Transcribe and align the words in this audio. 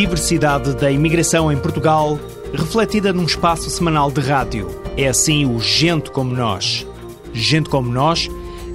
Diversidade 0.00 0.76
da 0.76 0.92
imigração 0.92 1.50
em 1.50 1.56
Portugal, 1.56 2.20
refletida 2.52 3.12
num 3.12 3.24
espaço 3.24 3.68
semanal 3.68 4.12
de 4.12 4.20
rádio. 4.20 4.68
É 4.96 5.08
assim 5.08 5.44
o 5.44 5.58
Gente 5.58 6.12
Como 6.12 6.32
Nós. 6.32 6.86
Gente 7.32 7.68
Como 7.68 7.90
Nós 7.90 8.30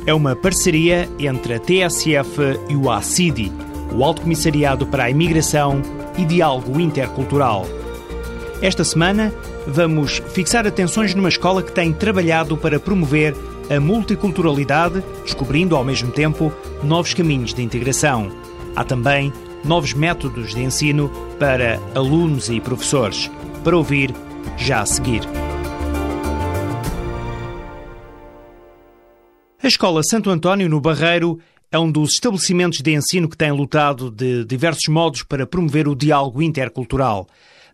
é 0.05 0.13
uma 0.13 0.35
parceria 0.35 1.07
entre 1.17 1.53
a 1.53 1.59
TSF 1.59 2.59
e 2.67 2.75
o 2.75 2.91
ACIDI, 2.91 3.53
o 3.93 4.03
Alto 4.03 4.23
Comissariado 4.23 4.85
para 4.85 5.05
a 5.05 5.09
Imigração 5.09 5.81
e 6.17 6.25
Diálogo 6.25 6.77
Intercultural. 6.77 7.65
Esta 8.61 8.83
semana 8.83 9.33
vamos 9.65 10.21
fixar 10.33 10.67
atenções 10.67 11.15
numa 11.15 11.29
escola 11.29 11.63
que 11.63 11.71
tem 11.71 11.93
trabalhado 11.93 12.57
para 12.57 12.81
promover 12.81 13.33
a 13.73 13.79
multiculturalidade, 13.79 15.01
descobrindo 15.23 15.77
ao 15.77 15.85
mesmo 15.85 16.11
tempo 16.11 16.51
novos 16.83 17.13
caminhos 17.13 17.53
de 17.53 17.63
integração. 17.63 18.29
Há 18.75 18.83
também 18.83 19.31
novos 19.63 19.93
métodos 19.93 20.53
de 20.53 20.61
ensino 20.61 21.09
para 21.39 21.79
alunos 21.95 22.49
e 22.49 22.59
professores. 22.59 23.29
Para 23.63 23.77
ouvir, 23.77 24.13
já 24.57 24.81
a 24.81 24.85
seguir. 24.85 25.21
A 29.61 29.67
Escola 29.67 30.01
Santo 30.03 30.29
António, 30.29 30.67
no 30.67 30.81
Barreiro, 30.81 31.39
é 31.71 31.79
um 31.79 31.89
dos 31.89 32.11
estabelecimentos 32.11 32.81
de 32.81 32.93
ensino 32.93 33.29
que 33.29 33.37
tem 33.37 33.51
lutado 33.51 34.11
de 34.11 34.43
diversos 34.43 34.87
modos 34.89 35.23
para 35.23 35.47
promover 35.47 35.87
o 35.87 35.95
diálogo 35.95 36.41
intercultural. 36.41 37.27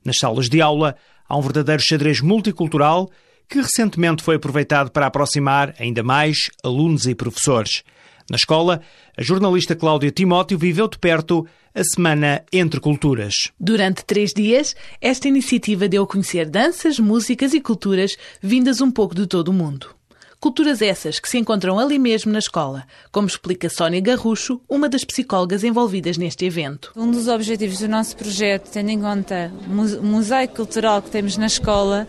Nas 0.06 0.17
salas 0.17 0.47
de 0.47 0.61
aula, 0.61 0.95
há 1.28 1.35
um 1.35 1.41
verdadeiro 1.41 1.81
xadrez 1.83 2.22
multicultural 2.22 3.09
que 3.50 3.58
recentemente 3.58 4.22
foi 4.22 4.35
aproveitado 4.35 4.91
para 4.91 5.08
aproximar 5.08 5.73
ainda 5.80 6.03
mais 6.03 6.38
alunos 6.63 7.08
e 7.08 7.16
professores. 7.16 7.83
Na 8.30 8.35
escola, 8.35 8.81
a 9.17 9.23
jornalista 9.23 9.75
Cláudia 9.75 10.11
Timóteo 10.11 10.58
viveu 10.58 10.88
de 10.88 10.99
perto 10.99 11.47
a 11.73 11.83
Semana 11.83 12.44
Entre 12.53 12.80
Culturas. 12.80 13.33
Durante 13.59 14.05
três 14.05 14.33
dias, 14.33 14.75
esta 15.02 15.27
iniciativa 15.27 15.88
deu 15.88 16.03
a 16.03 16.08
conhecer 16.08 16.47
danças, 16.47 17.00
músicas 17.00 17.53
e 17.55 17.59
culturas 17.59 18.16
vindas 18.41 18.81
um 18.81 18.91
pouco 18.91 19.16
de 19.16 19.25
todo 19.25 19.47
o 19.47 19.53
mundo. 19.53 19.95
Culturas 20.39 20.81
essas 20.81 21.19
que 21.19 21.27
se 21.27 21.38
encontram 21.38 21.77
ali 21.77 22.00
mesmo 22.00 22.31
na 22.31 22.39
escola, 22.39 22.85
como 23.11 23.27
explica 23.27 23.67
Sónia 23.67 24.00
Garrucho, 24.00 24.61
uma 24.69 24.88
das 24.88 25.03
psicólogas 25.03 25.63
envolvidas 25.63 26.17
neste 26.17 26.45
evento. 26.45 26.94
Um 26.95 27.11
dos 27.11 27.27
objetivos 27.27 27.80
do 27.80 27.89
nosso 27.89 28.16
projeto, 28.16 28.69
tendo 28.72 28.89
em 28.89 29.02
conta 29.02 29.52
o 29.67 30.05
mosaico 30.05 30.55
cultural 30.55 31.02
que 31.02 31.09
temos 31.09 31.35
na 31.35 31.47
escola, 31.47 32.07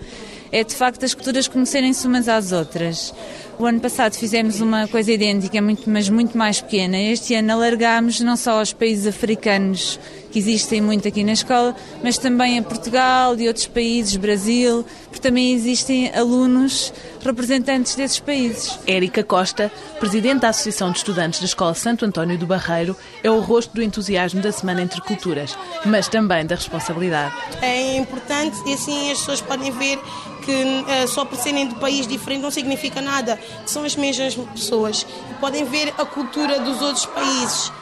é 0.52 0.62
de 0.62 0.74
facto 0.74 1.04
as 1.04 1.14
culturas 1.14 1.48
conhecerem-se 1.48 2.06
umas 2.06 2.28
às 2.28 2.52
outras. 2.52 3.12
O 3.60 3.66
ano 3.66 3.78
passado 3.78 4.14
fizemos 4.14 4.62
uma 4.62 4.88
coisa 4.88 5.12
idêntica, 5.12 5.60
muito, 5.60 5.82
mas 5.90 6.08
muito 6.08 6.36
mais 6.38 6.62
pequena. 6.62 6.96
Este 6.98 7.34
ano 7.34 7.52
alargámos 7.52 8.18
não 8.20 8.34
só 8.34 8.58
aos 8.58 8.72
países 8.72 9.06
africanos, 9.06 10.00
que 10.30 10.38
existem 10.38 10.80
muito 10.80 11.06
aqui 11.06 11.24
na 11.24 11.32
escola, 11.32 11.74
mas 12.02 12.16
também 12.16 12.58
a 12.58 12.62
Portugal 12.62 13.36
e 13.38 13.48
outros 13.48 13.66
países, 13.66 14.16
Brasil, 14.16 14.84
porque 15.04 15.20
também 15.20 15.52
existem 15.52 16.14
alunos 16.14 16.92
representantes 17.22 17.94
desses 17.94 18.20
países. 18.20 18.78
Érica 18.86 19.22
Costa, 19.22 19.70
presidente 19.98 20.40
da 20.40 20.48
Associação 20.50 20.90
de 20.90 20.98
Estudantes 20.98 21.40
da 21.40 21.46
Escola 21.46 21.74
Santo 21.74 22.04
António 22.04 22.38
do 22.38 22.46
Barreiro, 22.46 22.96
é 23.22 23.30
o 23.30 23.40
rosto 23.40 23.74
do 23.74 23.82
entusiasmo 23.82 24.40
da 24.40 24.52
Semana 24.52 24.82
Entre 24.82 25.00
Culturas, 25.00 25.56
mas 25.84 26.08
também 26.08 26.46
da 26.46 26.54
responsabilidade. 26.54 27.34
É 27.60 27.96
importante 27.96 28.56
e 28.66 28.74
assim 28.74 29.10
as 29.10 29.18
pessoas 29.18 29.40
podem 29.40 29.70
ver 29.72 29.98
que 30.44 30.52
uh, 30.52 31.08
só 31.08 31.24
por 31.24 31.36
serem 31.36 31.68
de 31.68 31.74
país 31.76 32.06
diferente 32.06 32.40
não 32.40 32.50
significa 32.50 33.00
nada, 33.00 33.38
são 33.66 33.84
as 33.84 33.96
mesmas 33.96 34.34
pessoas. 34.34 35.06
Podem 35.40 35.64
ver 35.64 35.92
a 35.98 36.04
cultura 36.04 36.60
dos 36.60 36.80
outros 36.80 37.06
países 37.06 37.72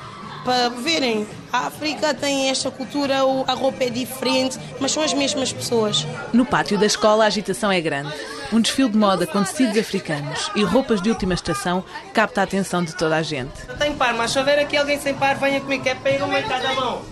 para 0.45 0.69
verem. 0.71 1.27
A 1.53 1.67
África 1.67 2.13
tem 2.13 2.51
esta 2.51 2.71
cultura, 2.71 3.17
a 3.47 3.55
roupa 3.55 3.85
é 3.85 3.91
diferente, 3.91 4.59
mas 4.79 4.93
são 4.93 5.03
as 5.03 5.15
mesmas 5.15 5.53
pessoas. 5.53 6.07
No 6.33 6.45
pátio 6.45 6.79
da 6.79 6.85
escola 6.87 7.25
a 7.25 7.27
agitação 7.27 7.73
é 7.73 7.81
grande. 7.81 8.13
Um 8.53 8.61
desfile 8.61 8.91
de 8.91 8.99
moda 8.99 9.27
com 9.27 9.43
tecidos 9.43 9.77
africanos 9.79 10.51
e 10.55 10.63
roupas 10.63 11.01
de 11.01 11.11
última 11.11 11.35
estação 11.35 11.85
capta 12.13 12.41
a 12.41 12.45
atenção 12.45 12.83
de 12.83 12.95
toda 12.95 13.17
a 13.17 13.23
gente. 13.23 13.53
Tem 13.79 13.95
par, 13.95 14.15
mas 14.15 14.31
se 14.31 14.39
houver 14.39 14.59
aqui 14.59 14.77
alguém 14.77 14.99
sem 14.99 15.15
par, 15.15 15.37
venha 15.37 15.61
comigo, 15.61 15.83
que 15.83 15.91
é 15.91 15.95
pega 15.95 16.25
uma 16.25 16.39
em 16.39 16.49
cada 16.49 16.73
mão. 16.75 17.03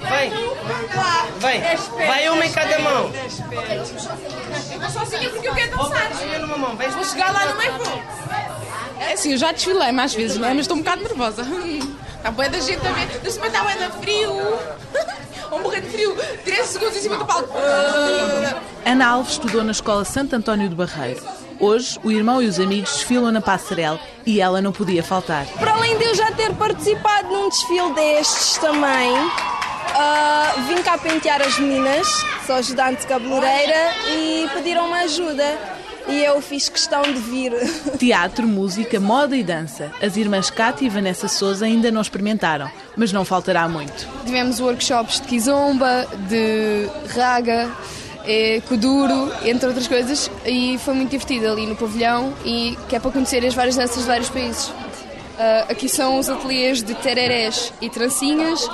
Vem, 0.00 0.30
vem, 1.38 2.06
vai 2.06 2.28
uma 2.28 2.46
em 2.46 2.52
cada 2.52 2.78
mão. 2.78 3.10
Mas 4.80 4.92
sozinha 4.92 5.30
porque 5.30 5.48
eu 5.48 5.54
quero 5.54 5.76
dançar. 5.76 6.40
numa 6.40 6.56
mão, 6.56 6.76
vem. 6.76 6.88
Vou 6.88 7.04
chegar 7.04 7.32
lá 7.32 7.46
no 7.46 7.56
meio. 7.56 7.72
É 8.98 9.12
assim, 9.14 9.32
eu 9.32 9.38
já 9.38 9.52
desfilei 9.52 9.92
mais 9.92 10.14
vezes, 10.14 10.36
não 10.38 10.48
é? 10.48 10.50
Mas 10.50 10.60
estou 10.60 10.76
um 10.76 10.80
bocado 10.80 11.02
nervosa. 11.02 11.44
Está 12.20 12.30
boa 12.32 12.50
da 12.50 12.60
gente 12.60 12.80
ver. 12.80 13.22
Neste 13.22 13.40
momento 13.40 13.56
está 13.56 13.62
boa 13.62 13.90
frio. 14.02 14.36
Vou 15.48 15.58
morrer 15.60 15.80
de 15.80 15.88
frio. 15.88 16.14
13 16.44 16.68
segundos 16.68 16.96
em 16.98 17.00
cima 17.00 17.16
do 17.16 17.24
palco. 17.24 17.48
Ana 18.84 19.06
Alves 19.08 19.32
estudou 19.32 19.64
na 19.64 19.70
Escola 19.70 20.04
Santo 20.04 20.36
António 20.36 20.68
do 20.68 20.76
Barreiro. 20.76 21.22
Hoje, 21.58 21.98
o 22.04 22.12
irmão 22.12 22.42
e 22.42 22.46
os 22.46 22.60
amigos 22.60 22.92
desfilam 22.92 23.32
na 23.32 23.40
passarela 23.40 23.98
e 24.26 24.38
ela 24.38 24.60
não 24.60 24.70
podia 24.70 25.02
faltar. 25.02 25.46
Para 25.58 25.72
além 25.72 25.96
de 25.96 26.04
eu 26.04 26.14
já 26.14 26.30
ter 26.32 26.54
participado 26.56 27.28
num 27.28 27.48
desfile 27.48 27.94
destes 27.94 28.58
também, 28.58 29.12
uh, 29.18 30.62
vim 30.68 30.82
cá 30.82 30.98
pentear 30.98 31.40
as 31.40 31.58
meninas, 31.58 32.06
sou 32.46 32.56
ajudante 32.56 33.06
cabeleireira 33.06 33.94
e 34.10 34.46
pediram-me 34.52 34.94
ajuda 34.98 35.79
e 36.10 36.24
eu 36.24 36.40
fiz 36.42 36.68
questão 36.68 37.02
de 37.02 37.12
vir. 37.12 37.52
Teatro, 37.98 38.46
música, 38.46 38.98
moda 38.98 39.36
e 39.36 39.42
dança. 39.42 39.92
As 40.02 40.16
irmãs 40.16 40.50
Cátia 40.50 40.86
e 40.86 40.88
Vanessa 40.88 41.28
Souza 41.28 41.64
ainda 41.64 41.90
não 41.90 42.00
experimentaram, 42.00 42.70
mas 42.96 43.12
não 43.12 43.24
faltará 43.24 43.68
muito. 43.68 44.08
Tivemos 44.24 44.60
workshops 44.60 45.20
de 45.20 45.28
kizomba, 45.28 46.06
de 46.28 46.88
raga, 47.14 47.70
eh, 48.26 48.60
kuduro, 48.68 49.32
entre 49.44 49.66
outras 49.66 49.86
coisas, 49.86 50.30
e 50.44 50.78
foi 50.78 50.94
muito 50.94 51.10
divertido 51.10 51.48
ali 51.48 51.66
no 51.66 51.76
pavilhão 51.76 52.34
e 52.44 52.76
que 52.88 52.96
é 52.96 53.00
para 53.00 53.10
conhecer 53.10 53.44
as 53.46 53.54
várias 53.54 53.76
danças 53.76 54.02
de 54.02 54.06
vários 54.08 54.28
países. 54.28 54.68
Uh, 54.68 55.70
aqui 55.70 55.88
são 55.88 56.18
os 56.18 56.28
ateliês 56.28 56.82
de 56.82 56.94
tererés 56.94 57.72
e 57.80 57.88
trancinhas 57.88 58.68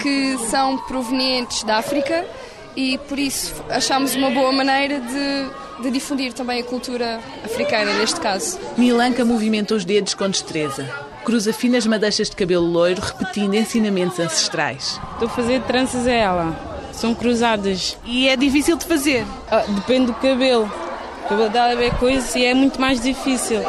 que 0.00 0.36
são 0.50 0.76
provenientes 0.76 1.62
da 1.62 1.76
África 1.76 2.26
e 2.74 2.98
por 3.08 3.16
isso 3.16 3.54
achamos 3.68 4.16
uma 4.16 4.30
boa 4.30 4.50
maneira 4.50 4.98
de 4.98 5.46
de 5.80 5.90
difundir 5.90 6.32
também 6.32 6.60
a 6.60 6.64
cultura 6.64 7.20
africana, 7.44 7.92
neste 7.94 8.20
caso. 8.20 8.58
Milanca 8.76 9.24
movimenta 9.24 9.74
os 9.74 9.84
dedos 9.84 10.14
com 10.14 10.28
destreza. 10.28 10.88
Cruza 11.24 11.52
finas 11.52 11.86
madeixas 11.86 12.30
de 12.30 12.36
cabelo 12.36 12.66
loiro, 12.66 13.00
repetindo 13.00 13.54
ensinamentos 13.54 14.18
ancestrais. 14.18 15.00
Estou 15.12 15.28
a 15.28 15.30
fazer 15.30 15.62
tranças 15.62 16.06
a 16.06 16.12
ela. 16.12 16.70
São 16.92 17.14
cruzadas. 17.14 17.96
E 18.04 18.28
é 18.28 18.36
difícil 18.36 18.76
de 18.76 18.84
fazer? 18.84 19.24
Ah, 19.50 19.64
depende 19.68 20.06
do 20.06 20.14
cabelo. 20.14 20.70
O 21.24 21.28
cabelo 21.28 21.50
dela 21.50 21.72
é 21.72 21.76
bem 21.76 21.90
coisa 21.92 22.38
e 22.38 22.44
é 22.44 22.54
muito 22.54 22.80
mais 22.80 23.00
difícil. 23.00 23.60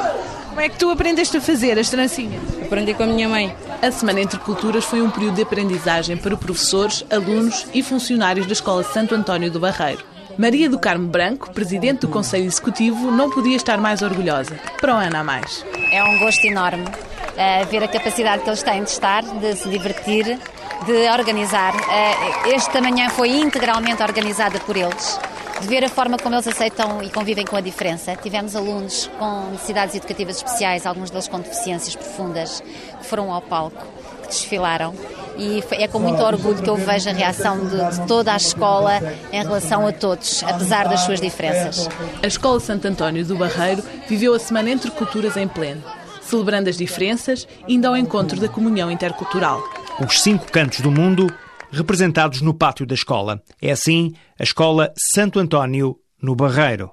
Como 0.50 0.60
é 0.60 0.68
que 0.68 0.78
tu 0.78 0.90
aprendeste 0.90 1.38
a 1.38 1.42
fazer 1.42 1.80
as 1.80 1.90
trancinhas? 1.90 2.42
Aprendi 2.62 2.94
com 2.94 3.04
a 3.04 3.08
minha 3.08 3.30
mãe. 3.30 3.56
A 3.82 3.90
Semana 3.90 4.22
Entre 4.22 4.38
Culturas 4.40 4.84
foi 4.84 5.02
um 5.02 5.10
período 5.10 5.36
de 5.36 5.42
aprendizagem 5.44 6.18
para 6.18 6.36
professores, 6.36 7.06
alunos 7.10 7.66
e 7.74 7.82
funcionários 7.82 8.46
da 8.46 8.54
Escola 8.54 8.84
Santo 8.84 9.16
António 9.16 9.50
do 9.50 9.60
Barreiro. 9.60 10.11
Maria 10.38 10.70
do 10.70 10.80
Carmo 10.80 11.08
Branco, 11.08 11.52
presidente 11.52 12.02
do 12.02 12.08
Conselho 12.08 12.46
Executivo, 12.46 13.12
não 13.12 13.30
podia 13.30 13.56
estar 13.56 13.78
mais 13.78 14.02
orgulhosa. 14.02 14.56
Para 14.80 14.96
o 14.96 14.98
ano 14.98 15.18
a 15.18 15.24
mais. 15.24 15.66
É 15.92 16.04
um 16.04 16.20
gosto 16.20 16.46
enorme 16.46 16.86
uh, 16.86 17.66
ver 17.70 17.84
a 17.84 17.88
capacidade 17.88 18.44
que 18.44 18.50
eles 18.50 18.64
têm 18.64 18.84
de 18.84 18.90
estar, 18.90 19.24
de 19.24 19.56
se 19.56 19.70
divertir, 19.70 20.40
de 20.86 21.10
organizar. 21.12 21.74
Uh, 21.76 22.54
esta 22.54 22.82
manhã 22.82 23.10
foi 23.10 23.30
integralmente 23.30 24.02
organizada 24.02 24.60
por 24.60 24.76
eles 24.76 25.20
de 25.62 25.68
ver 25.68 25.86
a 25.86 25.90
forma 25.90 26.18
como 26.18 26.34
eles 26.34 26.48
aceitam 26.48 27.04
e 27.04 27.10
convivem 27.12 27.46
com 27.46 27.56
a 27.56 27.62
diferença. 27.62 28.16
Tivemos 28.16 28.56
alunos 28.56 29.10
com 29.20 29.52
necessidades 29.52 29.94
educativas 29.94 30.38
especiais, 30.38 30.88
alguns 30.88 31.12
deles 31.12 31.28
com 31.28 31.40
deficiências 31.40 31.96
profundas, 31.96 32.62
que 33.00 33.06
foram 33.06 33.32
ao 33.32 33.42
palco, 33.44 33.86
desfilaram 34.32 34.94
e 35.38 35.64
é 35.72 35.88
com 35.88 36.00
muito 36.00 36.22
orgulho 36.22 36.62
que 36.62 36.70
eu 36.70 36.76
vejo 36.76 37.10
a 37.10 37.14
reação 37.14 37.66
de, 37.66 38.00
de, 38.00 38.08
toda 38.08 38.34
a 38.34 38.38
escola 38.38 39.00
em 39.32 39.42
relação 39.42 39.88
a 39.88 39.92
todos, 39.92 40.44
apesar 40.44 40.88
das 40.88 41.02
suas 41.02 41.22
diferenças. 41.22 41.90
A 42.22 42.28
Escola 42.28 42.60
Santo 42.60 42.88
António 42.88 43.26
do 43.26 43.36
Barreiro 43.36 43.84
viveu 44.08 44.34
a 44.34 44.40
Semana 44.40 44.70
Entre 44.70 44.92
Culturas 44.92 45.38
em 45.38 45.48
pleno, 45.48 45.84
celebrando 46.22 46.70
as 46.70 46.78
diferenças, 46.78 47.48
indo 47.68 47.88
ao 47.88 47.98
encontro 47.98 48.40
da 48.40 48.48
comunhão 48.48 48.92
intercultural. 48.92 49.62
Os 50.06 50.22
cinco 50.22 50.52
cantos 50.52 50.82
do 50.82 50.92
mundo 50.92 51.28
representados 51.72 52.42
no 52.42 52.54
pátio 52.54 52.86
da 52.86 52.94
escola. 52.94 53.42
É 53.62 53.72
assim 53.72 54.14
a 54.38 54.44
Escola 54.44 54.94
Santo 55.14 55.40
António 55.40 55.98
no 56.22 56.36
Barreiro. 56.36 56.92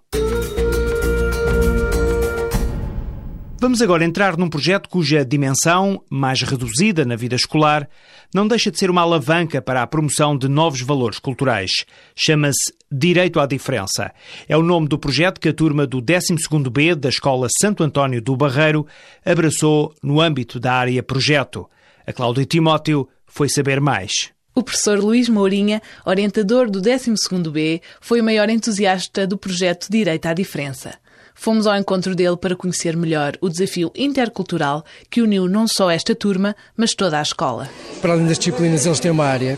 Vamos 3.68 3.82
agora 3.82 4.02
entrar 4.02 4.34
num 4.38 4.48
projeto 4.48 4.88
cuja 4.88 5.22
dimensão, 5.22 6.02
mais 6.08 6.40
reduzida 6.40 7.04
na 7.04 7.16
vida 7.16 7.36
escolar, 7.36 7.86
não 8.34 8.48
deixa 8.48 8.70
de 8.70 8.78
ser 8.78 8.88
uma 8.88 9.02
alavanca 9.02 9.60
para 9.60 9.82
a 9.82 9.86
promoção 9.86 10.38
de 10.38 10.48
novos 10.48 10.80
valores 10.80 11.18
culturais. 11.18 11.84
Chama-se 12.16 12.72
Direito 12.90 13.38
à 13.38 13.44
Diferença. 13.44 14.10
É 14.48 14.56
o 14.56 14.62
nome 14.62 14.88
do 14.88 14.98
projeto 14.98 15.38
que 15.38 15.50
a 15.50 15.52
turma 15.52 15.86
do 15.86 16.00
12º 16.00 16.70
B 16.70 16.94
da 16.94 17.10
Escola 17.10 17.46
Santo 17.60 17.84
António 17.84 18.22
do 18.22 18.34
Barreiro 18.38 18.86
abraçou 19.22 19.94
no 20.02 20.18
âmbito 20.18 20.58
da 20.58 20.72
área 20.72 21.02
projeto. 21.02 21.68
A 22.06 22.12
Cláudia 22.14 22.46
Timóteo 22.46 23.06
foi 23.26 23.50
saber 23.50 23.82
mais. 23.82 24.30
O 24.54 24.62
professor 24.62 24.98
Luís 24.98 25.28
Mourinha, 25.28 25.82
orientador 26.06 26.70
do 26.70 26.80
12º 26.80 27.50
B, 27.50 27.82
foi 28.00 28.22
o 28.22 28.24
maior 28.24 28.48
entusiasta 28.48 29.26
do 29.26 29.36
projeto 29.36 29.88
Direito 29.90 30.24
à 30.24 30.32
Diferença. 30.32 30.94
Fomos 31.40 31.68
ao 31.68 31.76
encontro 31.76 32.16
dele 32.16 32.36
para 32.36 32.56
conhecer 32.56 32.96
melhor 32.96 33.38
o 33.40 33.48
desafio 33.48 33.92
intercultural 33.94 34.84
que 35.08 35.22
uniu 35.22 35.46
não 35.46 35.68
só 35.68 35.88
esta 35.88 36.12
turma, 36.12 36.56
mas 36.76 36.94
toda 36.94 37.16
a 37.16 37.22
escola. 37.22 37.70
Para 38.02 38.14
além 38.14 38.26
das 38.26 38.38
disciplinas, 38.38 38.84
eles 38.84 38.98
têm 38.98 39.12
uma 39.12 39.24
área 39.24 39.56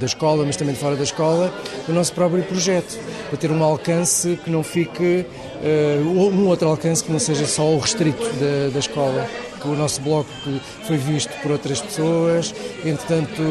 da 0.00 0.06
escola, 0.06 0.44
mas 0.46 0.56
também 0.56 0.74
de 0.74 0.80
fora 0.80 0.96
da 0.96 1.04
escola, 1.04 1.52
o 1.86 1.92
nosso 1.92 2.12
próprio 2.14 2.42
projeto, 2.42 2.98
para 3.28 3.36
ter 3.36 3.50
um 3.52 3.62
alcance 3.62 4.40
que 4.42 4.50
não 4.50 4.62
fique, 4.62 5.26
uh, 5.62 6.08
um 6.08 6.48
outro 6.48 6.68
alcance 6.68 7.04
que 7.04 7.12
não 7.12 7.18
seja 7.18 7.46
só 7.46 7.62
o 7.62 7.78
restrito 7.78 8.24
da, 8.40 8.70
da 8.72 8.78
escola. 8.78 9.28
Que 9.60 9.68
o 9.68 9.76
nosso 9.76 10.00
blog 10.00 10.26
foi 10.86 10.96
visto 10.96 11.30
por 11.42 11.52
outras 11.52 11.82
pessoas, 11.82 12.54
entretanto 12.82 13.42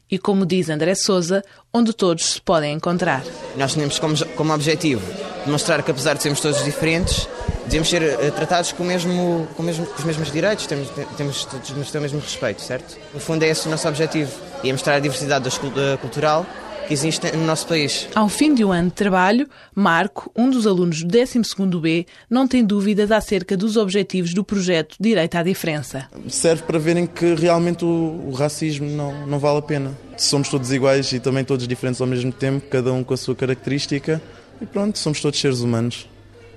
E 0.10 0.20
como 0.20 0.46
diz 0.46 0.70
André 0.70 0.96
Souza, 0.96 1.44
onde 1.74 1.94
todos 1.94 2.34
se 2.34 2.42
podem 2.42 2.74
encontrar. 2.74 3.24
Nós 3.56 3.74
temos 3.74 3.98
como, 4.00 4.16
como 4.36 4.54
objetivo 4.54 5.02
demonstrar 5.46 5.84
que 5.84 5.92
apesar 5.92 6.16
de 6.16 6.24
sermos 6.24 6.40
todos 6.40 6.64
diferentes, 6.64 7.28
devemos 7.66 7.90
ser 7.90 8.02
uh, 8.02 8.32
tratados 8.32 8.72
com, 8.72 8.84
mesmo, 8.84 9.48
com, 9.56 9.64
mesmo, 9.64 9.86
com 9.86 10.00
os 10.00 10.06
mesmos 10.06 10.32
direitos, 10.32 10.66
temos, 10.68 10.90
temos 11.18 11.46
ter 11.92 11.98
o 11.98 12.02
mesmo 12.02 12.20
respeito, 12.20 12.62
certo? 12.62 12.98
No 13.14 13.20
fundo 13.20 13.44
é 13.44 13.50
esse 13.50 13.68
o 13.68 13.72
nosso 13.72 13.88
objetivo, 13.88 14.32
e 14.64 14.70
é 14.70 14.72
mostrar 14.72 14.96
a 14.96 15.00
diversidade 15.00 15.44
da, 15.50 15.98
cultural 15.98 16.46
que 16.88 16.94
existe 16.94 17.32
no 17.36 17.46
nosso 17.46 17.68
país. 17.68 18.08
Ao 18.14 18.30
fim 18.30 18.54
de 18.54 18.64
um 18.64 18.72
ano 18.72 18.90
de 18.90 18.96
trabalho, 18.96 19.48
Marco, 19.74 20.32
um 20.36 20.50
dos 20.50 20.68
alunos 20.68 21.04
do 21.04 21.18
12º 21.18 21.80
B, 21.80 22.06
não 22.30 22.48
tem 22.48 22.64
dúvidas 22.64 23.12
acerca 23.12 23.56
dos 23.56 23.78
objetivos 23.78 24.34
do 24.34 24.44
projeto 24.44 24.96
Direito 25.00 25.36
à 25.36 25.44
Diferença. 25.44 26.08
Serve 26.28 26.64
para 26.64 26.80
verem 26.80 27.08
que 27.08 27.36
realmente 27.36 27.86
o, 27.86 28.26
o 28.28 28.32
racismo 28.32 28.90
não, 28.90 29.26
não 29.26 29.40
vale 29.40 29.60
a 29.60 29.62
pena. 29.62 29.98
Somos 30.18 30.50
todos 30.50 30.72
iguais 30.72 31.12
e 31.12 31.20
também 31.20 31.44
todos 31.44 31.68
diferentes 31.68 32.00
ao 32.02 32.08
mesmo 32.08 32.32
tempo, 32.32 32.68
cada 32.70 32.92
um 32.92 33.04
com 33.04 33.14
a 33.14 33.18
sua 33.18 33.36
característica, 33.36 34.22
e 34.62 34.66
pronto, 34.66 34.98
somos 35.00 35.22
todos 35.22 35.40
seres 35.40 35.60
humanos. 35.60 36.08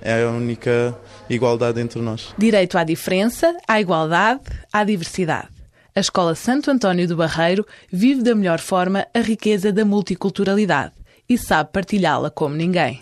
É 0.01 0.23
a 0.23 0.29
única 0.29 0.95
igualdade 1.29 1.81
entre 1.81 1.99
nós. 1.99 2.33
Direito 2.37 2.77
à 2.77 2.83
diferença, 2.83 3.55
à 3.67 3.81
igualdade, 3.81 4.41
à 4.71 4.83
diversidade. 4.83 5.56
A 5.97 5.99
Escola 5.99 6.35
Santo 6.35 6.69
António 6.69 7.07
do 7.07 7.15
Barreiro 7.15 7.65
vive 7.91 8.21
da 8.21 8.35
melhor 8.35 8.59
forma 8.59 9.07
a 9.15 9.19
riqueza 9.19 9.73
da 9.73 9.83
multiculturalidade 9.83 10.93
e 11.27 11.39
sabe 11.39 11.71
partilhá-la 11.73 12.29
como 12.29 12.53
ninguém. 12.53 13.01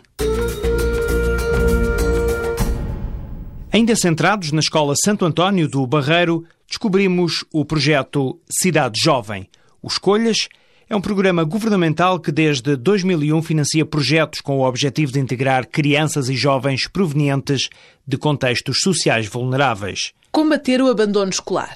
Ainda 3.69 3.97
centrados 3.97 4.53
na 4.53 4.61
Escola 4.61 4.93
Santo 4.95 5.25
António 5.25 5.67
do 5.67 5.85
Barreiro, 5.85 6.45
descobrimos 6.65 7.43
o 7.51 7.65
projeto 7.65 8.39
Cidade 8.49 8.97
Jovem. 9.03 9.49
O 9.81 9.89
Escolhas 9.89 10.47
é 10.89 10.95
um 10.95 11.01
programa 11.01 11.43
governamental 11.43 12.17
que 12.17 12.31
desde 12.31 12.77
2001 12.77 13.41
financia 13.41 13.85
projetos 13.85 14.39
com 14.39 14.59
o 14.59 14.65
objetivo 14.65 15.11
de 15.11 15.19
integrar 15.19 15.67
crianças 15.67 16.29
e 16.29 16.33
jovens 16.37 16.87
provenientes 16.87 17.67
de 18.07 18.15
contextos 18.17 18.77
sociais 18.79 19.27
vulneráveis. 19.27 20.13
Combater 20.31 20.81
o 20.81 20.87
abandono 20.87 21.29
escolar. 21.29 21.75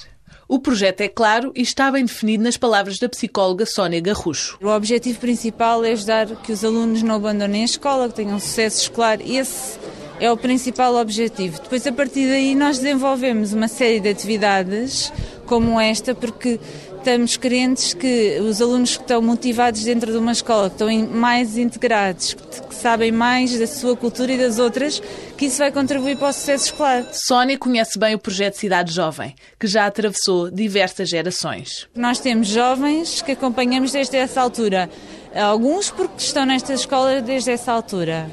O 0.51 0.57
projeto 0.57 1.01
é 1.01 1.07
claro 1.07 1.51
e 1.55 1.61
está 1.61 1.91
bem 1.91 2.03
definido 2.03 2.43
nas 2.43 2.57
palavras 2.57 2.97
da 2.97 3.07
psicóloga 3.07 3.67
Sónia 3.67 4.01
Garrucho. 4.01 4.57
O 4.59 4.67
objetivo 4.67 5.19
principal 5.19 5.85
é 5.85 5.91
ajudar 5.91 6.25
que 6.37 6.51
os 6.51 6.65
alunos 6.65 7.03
não 7.03 7.17
abandonem 7.17 7.61
a 7.61 7.65
escola, 7.65 8.09
que 8.09 8.15
tenham 8.15 8.39
sucesso 8.39 8.81
escolar. 8.81 9.19
Esse 9.21 9.77
é 10.19 10.31
o 10.31 10.35
principal 10.35 10.95
objetivo. 10.95 11.61
Depois, 11.61 11.85
a 11.85 11.91
partir 11.91 12.27
daí, 12.27 12.55
nós 12.55 12.79
desenvolvemos 12.79 13.53
uma 13.53 13.67
série 13.67 13.99
de 13.99 14.09
atividades 14.09 15.13
como 15.45 15.79
esta, 15.79 16.15
porque 16.15 16.59
estamos 16.99 17.37
crentes 17.37 17.93
que 17.93 18.39
os 18.41 18.61
alunos 18.61 18.97
que 18.97 19.03
estão 19.03 19.21
motivados 19.21 19.83
dentro 19.83 20.11
de 20.11 20.17
uma 20.17 20.31
escola, 20.31 20.69
que 20.69 20.75
estão 20.75 21.07
mais 21.09 21.57
integrados, 21.57 22.33
que 22.33 22.75
sabem 22.75 23.11
mais 23.11 23.57
da 23.57 23.65
sua 23.65 23.95
cultura 23.95 24.33
e 24.33 24.37
das 24.37 24.59
outras, 24.59 25.01
que 25.37 25.45
isso 25.45 25.57
vai 25.57 25.71
contribuir 25.71 26.17
para 26.17 26.29
o 26.29 26.33
sucesso 26.33 26.65
escolar. 26.65 27.05
Sónia 27.13 27.57
conhece 27.57 27.97
bem 27.97 28.15
o 28.15 28.19
projeto 28.19 28.55
Cidade 28.55 28.93
Jovem, 28.93 29.33
que 29.57 29.65
já 29.65 29.85
atravessou 29.85 30.51
diversas 30.51 31.09
gerações. 31.09 31.87
Nós 31.95 32.19
temos 32.19 32.47
jovens 32.47 33.21
que 33.21 33.31
acompanhamos 33.31 33.91
desde 33.91 34.17
essa 34.17 34.41
altura. 34.41 34.89
Alguns 35.33 35.89
porque 35.89 36.15
estão 36.17 36.45
nesta 36.45 36.73
escola 36.73 37.21
desde 37.21 37.51
essa 37.51 37.71
altura. 37.71 38.29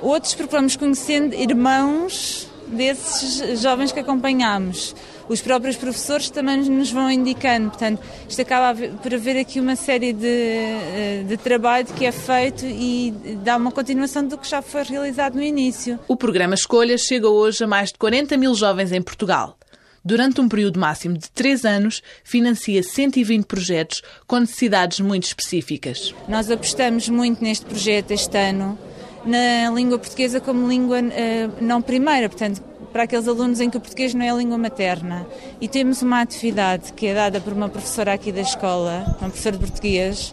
Outros 0.00 0.34
porque 0.34 0.54
vamos 0.54 0.76
conhecendo 0.76 1.34
irmãos 1.34 2.48
desses 2.68 3.60
jovens 3.60 3.92
que 3.92 4.00
acompanhamos 4.00 4.94
os 5.28 5.40
próprios 5.40 5.76
professores 5.76 6.30
também 6.30 6.58
nos 6.68 6.90
vão 6.90 7.10
indicando. 7.10 7.70
Portanto, 7.70 8.00
isto 8.28 8.42
acaba 8.42 8.78
por 9.02 9.14
haver 9.14 9.38
aqui 9.38 9.60
uma 9.60 9.76
série 9.76 10.12
de, 10.12 10.26
eh, 10.26 11.24
de 11.26 11.36
trabalho 11.36 11.86
que 11.86 12.04
é 12.04 12.12
feito 12.12 12.64
e 12.64 13.12
dá 13.42 13.56
uma 13.56 13.70
continuação 13.70 14.26
do 14.26 14.36
que 14.38 14.48
já 14.48 14.62
foi 14.62 14.82
realizado 14.82 15.34
no 15.34 15.42
início. 15.42 15.98
O 16.06 16.16
programa 16.16 16.54
Escolhas 16.54 17.02
chega 17.02 17.28
hoje 17.28 17.64
a 17.64 17.66
mais 17.66 17.90
de 17.90 17.98
40 17.98 18.36
mil 18.36 18.54
jovens 18.54 18.92
em 18.92 19.02
Portugal. 19.02 19.56
Durante 20.04 20.38
um 20.38 20.48
período 20.48 20.78
máximo 20.78 21.16
de 21.16 21.30
3 21.30 21.64
anos, 21.64 22.02
financia 22.22 22.82
120 22.82 23.46
projetos 23.46 24.02
com 24.26 24.38
necessidades 24.38 25.00
muito 25.00 25.22
específicas. 25.22 26.14
Nós 26.28 26.50
apostamos 26.50 27.08
muito 27.08 27.42
neste 27.42 27.64
projeto 27.64 28.10
este 28.10 28.36
ano, 28.36 28.78
na 29.24 29.70
língua 29.74 29.98
portuguesa 29.98 30.40
como 30.40 30.68
língua 30.68 31.00
uh, 31.00 31.64
não 31.64 31.80
primeira, 31.80 32.28
portanto, 32.28 32.62
para 32.94 33.02
aqueles 33.02 33.26
alunos 33.26 33.60
em 33.60 33.68
que 33.68 33.76
o 33.76 33.80
português 33.80 34.14
não 34.14 34.24
é 34.24 34.30
a 34.30 34.34
língua 34.34 34.56
materna. 34.56 35.26
E 35.60 35.66
temos 35.66 36.00
uma 36.00 36.20
atividade 36.20 36.92
que 36.92 37.08
é 37.08 37.14
dada 37.14 37.40
por 37.40 37.52
uma 37.52 37.68
professora 37.68 38.12
aqui 38.12 38.30
da 38.30 38.42
escola, 38.42 39.04
uma 39.20 39.30
professora 39.30 39.56
de 39.56 39.66
português, 39.66 40.32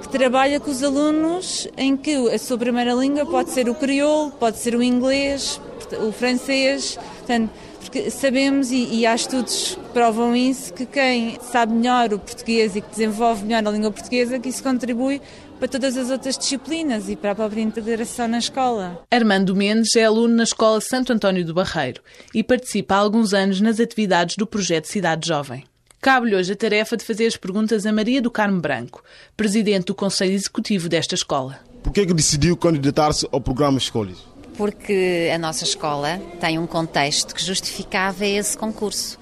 que 0.00 0.08
trabalha 0.08 0.58
com 0.58 0.68
os 0.68 0.82
alunos 0.82 1.68
em 1.76 1.96
que 1.96 2.28
a 2.28 2.36
sua 2.40 2.58
primeira 2.58 2.92
língua 2.92 3.24
pode 3.24 3.50
ser 3.50 3.68
o 3.68 3.74
crioulo, 3.76 4.32
pode 4.32 4.58
ser 4.58 4.74
o 4.74 4.82
inglês, 4.82 5.60
o 6.04 6.10
francês, 6.10 6.98
portanto, 7.18 7.50
porque 7.78 8.10
sabemos, 8.10 8.72
e, 8.72 8.96
e 8.96 9.06
há 9.06 9.14
estudos 9.14 9.78
que 9.80 9.92
provam 9.92 10.34
isso, 10.34 10.74
que 10.74 10.84
quem 10.84 11.38
sabe 11.52 11.72
melhor 11.72 12.12
o 12.12 12.18
português 12.18 12.74
e 12.74 12.80
que 12.80 12.90
desenvolve 12.90 13.44
melhor 13.44 13.64
a 13.64 13.70
língua 13.70 13.92
portuguesa, 13.92 14.40
que 14.40 14.48
isso 14.48 14.62
contribui 14.64 15.22
para 15.62 15.68
todas 15.68 15.96
as 15.96 16.10
outras 16.10 16.36
disciplinas 16.36 17.08
e 17.08 17.14
para 17.14 17.30
a 17.30 17.34
própria 17.36 17.62
integração 17.62 18.26
na 18.26 18.38
escola. 18.38 19.00
Armando 19.08 19.54
Mendes 19.54 19.94
é 19.94 20.02
aluno 20.02 20.34
na 20.34 20.42
Escola 20.42 20.80
Santo 20.80 21.12
António 21.12 21.44
do 21.44 21.54
Barreiro 21.54 22.02
e 22.34 22.42
participa 22.42 22.96
há 22.96 22.98
alguns 22.98 23.32
anos 23.32 23.60
nas 23.60 23.78
atividades 23.78 24.34
do 24.36 24.44
projeto 24.44 24.86
Cidade 24.86 25.28
Jovem. 25.28 25.62
Cabe-lhe 26.00 26.34
hoje 26.34 26.52
a 26.52 26.56
tarefa 26.56 26.96
de 26.96 27.04
fazer 27.04 27.26
as 27.26 27.36
perguntas 27.36 27.86
a 27.86 27.92
Maria 27.92 28.20
do 28.20 28.28
Carmo 28.28 28.60
Branco, 28.60 29.04
presidente 29.36 29.84
do 29.84 29.94
Conselho 29.94 30.32
Executivo 30.32 30.88
desta 30.88 31.14
escola. 31.14 31.60
Por 31.80 31.92
que, 31.92 32.00
é 32.00 32.06
que 32.06 32.12
decidiu 32.12 32.56
candidatar-se 32.56 33.28
ao 33.30 33.40
programa 33.40 33.78
Escolhas? 33.78 34.18
Porque 34.56 35.30
a 35.32 35.38
nossa 35.38 35.62
escola 35.62 36.20
tem 36.40 36.58
um 36.58 36.66
contexto 36.66 37.36
que 37.36 37.44
justificava 37.44 38.26
esse 38.26 38.58
concurso. 38.58 39.16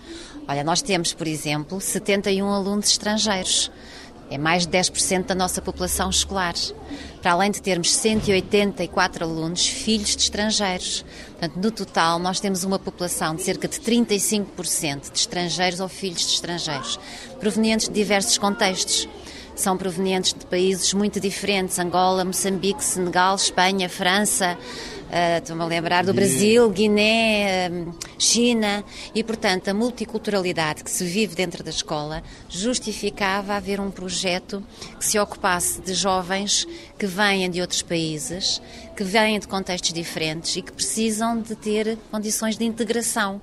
Olha, 0.48 0.64
nós 0.64 0.80
temos, 0.80 1.12
por 1.12 1.26
exemplo, 1.26 1.82
71 1.82 2.48
alunos 2.48 2.88
estrangeiros. 2.88 3.70
É 4.30 4.38
mais 4.38 4.64
de 4.64 4.72
10% 4.72 5.24
da 5.24 5.34
nossa 5.34 5.60
população 5.60 6.08
escolar. 6.08 6.54
Para 7.20 7.32
além 7.32 7.50
de 7.50 7.60
termos 7.60 7.92
184 7.92 9.24
alunos, 9.24 9.66
filhos 9.66 10.14
de 10.14 10.22
estrangeiros. 10.22 11.04
Portanto, 11.30 11.56
no 11.56 11.70
total, 11.72 12.20
nós 12.20 12.38
temos 12.38 12.62
uma 12.62 12.78
população 12.78 13.34
de 13.34 13.42
cerca 13.42 13.66
de 13.66 13.80
35% 13.80 15.10
de 15.10 15.18
estrangeiros 15.18 15.80
ou 15.80 15.88
filhos 15.88 16.20
de 16.20 16.34
estrangeiros, 16.34 16.98
provenientes 17.40 17.88
de 17.88 17.94
diversos 17.94 18.38
contextos. 18.38 19.08
São 19.56 19.76
provenientes 19.76 20.32
de 20.32 20.46
países 20.46 20.94
muito 20.94 21.18
diferentes: 21.18 21.78
Angola, 21.78 22.24
Moçambique, 22.24 22.84
Senegal, 22.84 23.34
Espanha, 23.34 23.88
França, 23.88 24.56
Estou-me 25.12 25.62
a 25.62 25.66
lembrar 25.66 26.04
do 26.04 26.14
Brasil, 26.14 26.70
Guiné, 26.70 27.68
uh, 27.68 27.94
China, 28.16 28.84
e 29.12 29.24
portanto 29.24 29.66
a 29.66 29.74
multiculturalidade 29.74 30.84
que 30.84 30.90
se 30.90 31.04
vive 31.04 31.34
dentro 31.34 31.64
da 31.64 31.70
escola 31.70 32.22
justificava 32.48 33.54
haver 33.54 33.80
um 33.80 33.90
projeto 33.90 34.62
que 34.96 35.04
se 35.04 35.18
ocupasse 35.18 35.80
de 35.80 35.94
jovens 35.94 36.64
que 36.96 37.06
vêm 37.06 37.50
de 37.50 37.60
outros 37.60 37.82
países, 37.82 38.62
que 38.96 39.02
vêm 39.02 39.40
de 39.40 39.48
contextos 39.48 39.92
diferentes 39.92 40.54
e 40.54 40.62
que 40.62 40.70
precisam 40.70 41.42
de 41.42 41.56
ter 41.56 41.98
condições 42.12 42.56
de 42.56 42.64
integração 42.64 43.40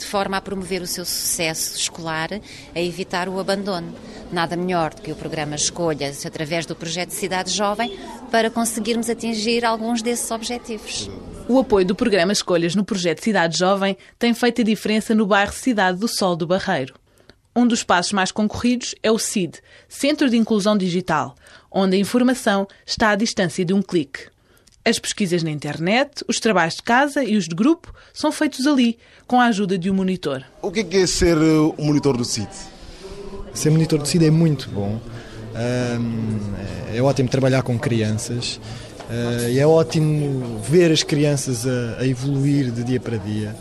de 0.00 0.06
forma 0.06 0.38
a 0.38 0.40
promover 0.40 0.82
o 0.82 0.86
seu 0.86 1.04
sucesso 1.04 1.76
escolar, 1.76 2.30
a 2.74 2.80
evitar 2.80 3.28
o 3.28 3.38
abandono. 3.38 3.94
Nada 4.32 4.56
melhor 4.56 4.94
do 4.94 5.02
que 5.02 5.12
o 5.12 5.16
programa 5.16 5.54
Escolhas, 5.54 6.24
através 6.24 6.66
do 6.66 6.74
projeto 6.74 7.10
Cidade 7.10 7.50
Jovem, 7.50 7.98
para 8.30 8.50
conseguirmos 8.50 9.10
atingir 9.10 9.64
alguns 9.64 10.02
desses 10.02 10.30
objetivos. 10.30 11.10
O 11.48 11.58
apoio 11.58 11.86
do 11.86 11.94
programa 11.94 12.32
Escolhas 12.32 12.74
no 12.74 12.84
projeto 12.84 13.22
Cidade 13.22 13.58
Jovem 13.58 13.96
tem 14.18 14.32
feito 14.32 14.62
a 14.62 14.64
diferença 14.64 15.14
no 15.14 15.26
bairro 15.26 15.52
Cidade 15.52 15.98
do 15.98 16.08
Sol 16.08 16.34
do 16.34 16.46
Barreiro. 16.46 16.94
Um 17.54 17.66
dos 17.66 17.82
passos 17.82 18.12
mais 18.12 18.30
concorridos 18.30 18.94
é 19.02 19.10
o 19.10 19.18
CID, 19.18 19.58
Centro 19.88 20.30
de 20.30 20.36
Inclusão 20.36 20.78
Digital, 20.78 21.34
onde 21.70 21.96
a 21.96 21.98
informação 21.98 22.66
está 22.86 23.10
à 23.10 23.16
distância 23.16 23.64
de 23.64 23.74
um 23.74 23.82
clique. 23.82 24.28
As 24.90 24.98
pesquisas 24.98 25.44
na 25.44 25.52
internet, 25.52 26.24
os 26.26 26.40
trabalhos 26.40 26.74
de 26.74 26.82
casa 26.82 27.22
e 27.22 27.36
os 27.36 27.46
de 27.46 27.54
grupo 27.54 27.94
são 28.12 28.32
feitos 28.32 28.66
ali, 28.66 28.98
com 29.24 29.40
a 29.40 29.44
ajuda 29.44 29.78
de 29.78 29.88
um 29.88 29.94
monitor. 29.94 30.42
O 30.60 30.72
que 30.72 30.80
é, 30.80 31.02
é 31.02 31.06
ser 31.06 31.38
o 31.38 31.68
uh, 31.68 31.84
monitor 31.84 32.16
do 32.16 32.24
CID? 32.24 32.48
Ser 33.54 33.70
monitor 33.70 34.00
do 34.00 34.04
CID 34.06 34.26
é 34.26 34.30
muito 34.32 34.68
bom. 34.68 35.00
É 36.92 37.00
ótimo 37.00 37.28
trabalhar 37.28 37.62
com 37.62 37.78
crianças 37.78 38.56
uh, 38.56 39.48
e 39.48 39.60
é 39.60 39.66
ótimo 39.66 40.58
ver 40.58 40.90
as 40.90 41.04
crianças 41.04 41.64
a 41.96 42.04
evoluir 42.04 42.72
de 42.72 42.82
dia 42.82 42.98
para 42.98 43.16
dia 43.16 43.54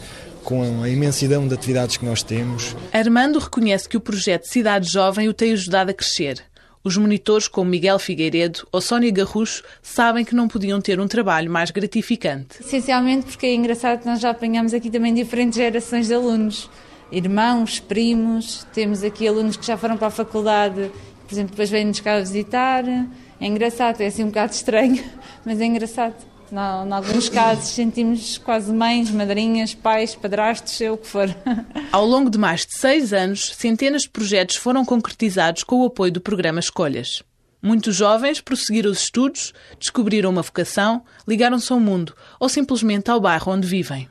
com 0.43 0.81
a 0.81 0.89
imensidão 0.89 1.47
de 1.47 1.53
atividades 1.53 1.95
que 1.95 2.05
nós 2.05 2.23
temos. 2.23 2.75
Armando 2.91 3.37
reconhece 3.37 3.87
que 3.87 3.97
o 3.97 4.01
projeto 4.01 4.45
Cidade 4.45 4.91
Jovem 4.91 5.29
o 5.29 5.33
tem 5.33 5.53
ajudado 5.53 5.91
a 5.91 5.93
crescer. 5.93 6.41
Os 6.89 6.97
monitores 6.97 7.47
como 7.47 7.69
Miguel 7.69 7.99
Figueiredo 7.99 8.67
ou 8.71 8.81
Sónia 8.81 9.11
Garrucho 9.11 9.63
sabem 9.79 10.25
que 10.25 10.33
não 10.33 10.47
podiam 10.47 10.81
ter 10.81 10.99
um 10.99 11.07
trabalho 11.07 11.47
mais 11.47 11.69
gratificante. 11.69 12.61
Essencialmente 12.61 13.27
porque 13.27 13.45
é 13.45 13.53
engraçado 13.53 13.99
que 13.99 14.07
nós 14.07 14.19
já 14.19 14.31
apanhamos 14.31 14.73
aqui 14.73 14.89
também 14.89 15.13
diferentes 15.13 15.55
gerações 15.55 16.07
de 16.07 16.15
alunos. 16.15 16.67
Irmãos, 17.11 17.79
primos, 17.79 18.65
temos 18.73 19.03
aqui 19.03 19.27
alunos 19.27 19.55
que 19.55 19.67
já 19.67 19.77
foram 19.77 19.97
para 19.97 20.07
a 20.07 20.09
faculdade, 20.09 20.89
por 21.27 21.35
exemplo, 21.35 21.51
depois 21.51 21.69
vêm-nos 21.69 21.99
cá 21.99 22.17
visitar. 22.17 22.83
É 22.87 23.45
engraçado, 23.45 24.01
é 24.01 24.07
assim 24.07 24.23
um 24.23 24.29
bocado 24.29 24.53
estranho, 24.53 25.03
mas 25.45 25.61
é 25.61 25.65
engraçado. 25.65 26.15
Em 26.51 26.91
alguns 26.91 27.29
casos 27.29 27.69
sentimos 27.69 28.37
quase 28.37 28.71
mães, 28.71 29.11
madrinhas, 29.11 29.73
pais, 29.73 30.15
padrastos, 30.15 30.79
é 30.81 30.91
o 30.91 30.97
que 30.97 31.07
for. 31.07 31.27
Ao 31.91 32.05
longo 32.05 32.29
de 32.29 32.37
mais 32.37 32.65
de 32.65 32.77
seis 32.77 33.13
anos, 33.13 33.53
centenas 33.55 34.03
de 34.03 34.09
projetos 34.09 34.55
foram 34.55 34.83
concretizados 34.83 35.63
com 35.63 35.81
o 35.81 35.85
apoio 35.85 36.11
do 36.11 36.21
programa 36.21 36.59
Escolhas. 36.59 37.23
Muitos 37.61 37.95
jovens 37.95 38.39
prosseguiram 38.39 38.89
os 38.89 38.99
estudos, 38.99 39.53
descobriram 39.77 40.29
uma 40.29 40.41
vocação, 40.41 41.03
ligaram-se 41.27 41.71
ao 41.71 41.79
mundo 41.79 42.15
ou 42.39 42.47
simplesmente 42.47 43.11
ao 43.11 43.19
bairro 43.19 43.51
onde 43.51 43.67
vivem. 43.67 44.07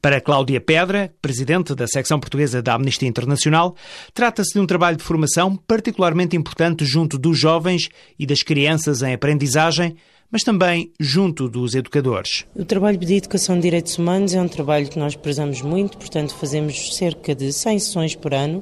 Para 0.00 0.20
Cláudia 0.20 0.60
Pedra, 0.60 1.12
presidente 1.20 1.74
da 1.74 1.88
secção 1.88 2.20
portuguesa 2.20 2.62
da 2.62 2.74
Amnistia 2.74 3.08
Internacional, 3.08 3.74
trata-se 4.14 4.52
de 4.52 4.60
um 4.60 4.66
trabalho 4.66 4.96
de 4.96 5.02
formação 5.02 5.56
particularmente 5.56 6.36
importante 6.36 6.84
junto 6.84 7.18
dos 7.18 7.36
jovens 7.36 7.88
e 8.16 8.24
das 8.24 8.44
crianças 8.44 9.02
em 9.02 9.14
aprendizagem 9.14 9.96
mas 10.30 10.42
também 10.44 10.92
junto 11.00 11.48
dos 11.48 11.74
educadores. 11.74 12.44
O 12.54 12.64
trabalho 12.64 12.98
de 12.98 13.14
educação 13.14 13.56
de 13.56 13.62
direitos 13.62 13.96
humanos 13.96 14.34
é 14.34 14.40
um 14.40 14.48
trabalho 14.48 14.88
que 14.88 14.98
nós 14.98 15.16
prezamos 15.16 15.62
muito, 15.62 15.96
portanto, 15.96 16.34
fazemos 16.34 16.96
cerca 16.96 17.34
de 17.34 17.52
100 17.52 17.78
sessões 17.78 18.14
por 18.14 18.34
ano 18.34 18.58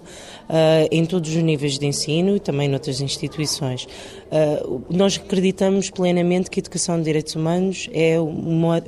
uh, 0.49 0.89
em 0.91 1.05
todos 1.05 1.35
os 1.35 1.43
níveis 1.43 1.79
de 1.79 1.87
ensino 1.87 2.37
e 2.37 2.41
também 2.41 2.69
noutras 2.69 3.01
instituições. 3.01 3.85
Uh, 3.85 4.85
nós 4.91 5.17
acreditamos 5.17 5.91
plenamente 5.91 6.51
que 6.51 6.61
a 6.61 6.63
educação 6.63 6.99
de 6.99 7.05
direitos 7.05 7.35
humanos 7.35 7.89
é 7.93 8.19
o 8.21 8.33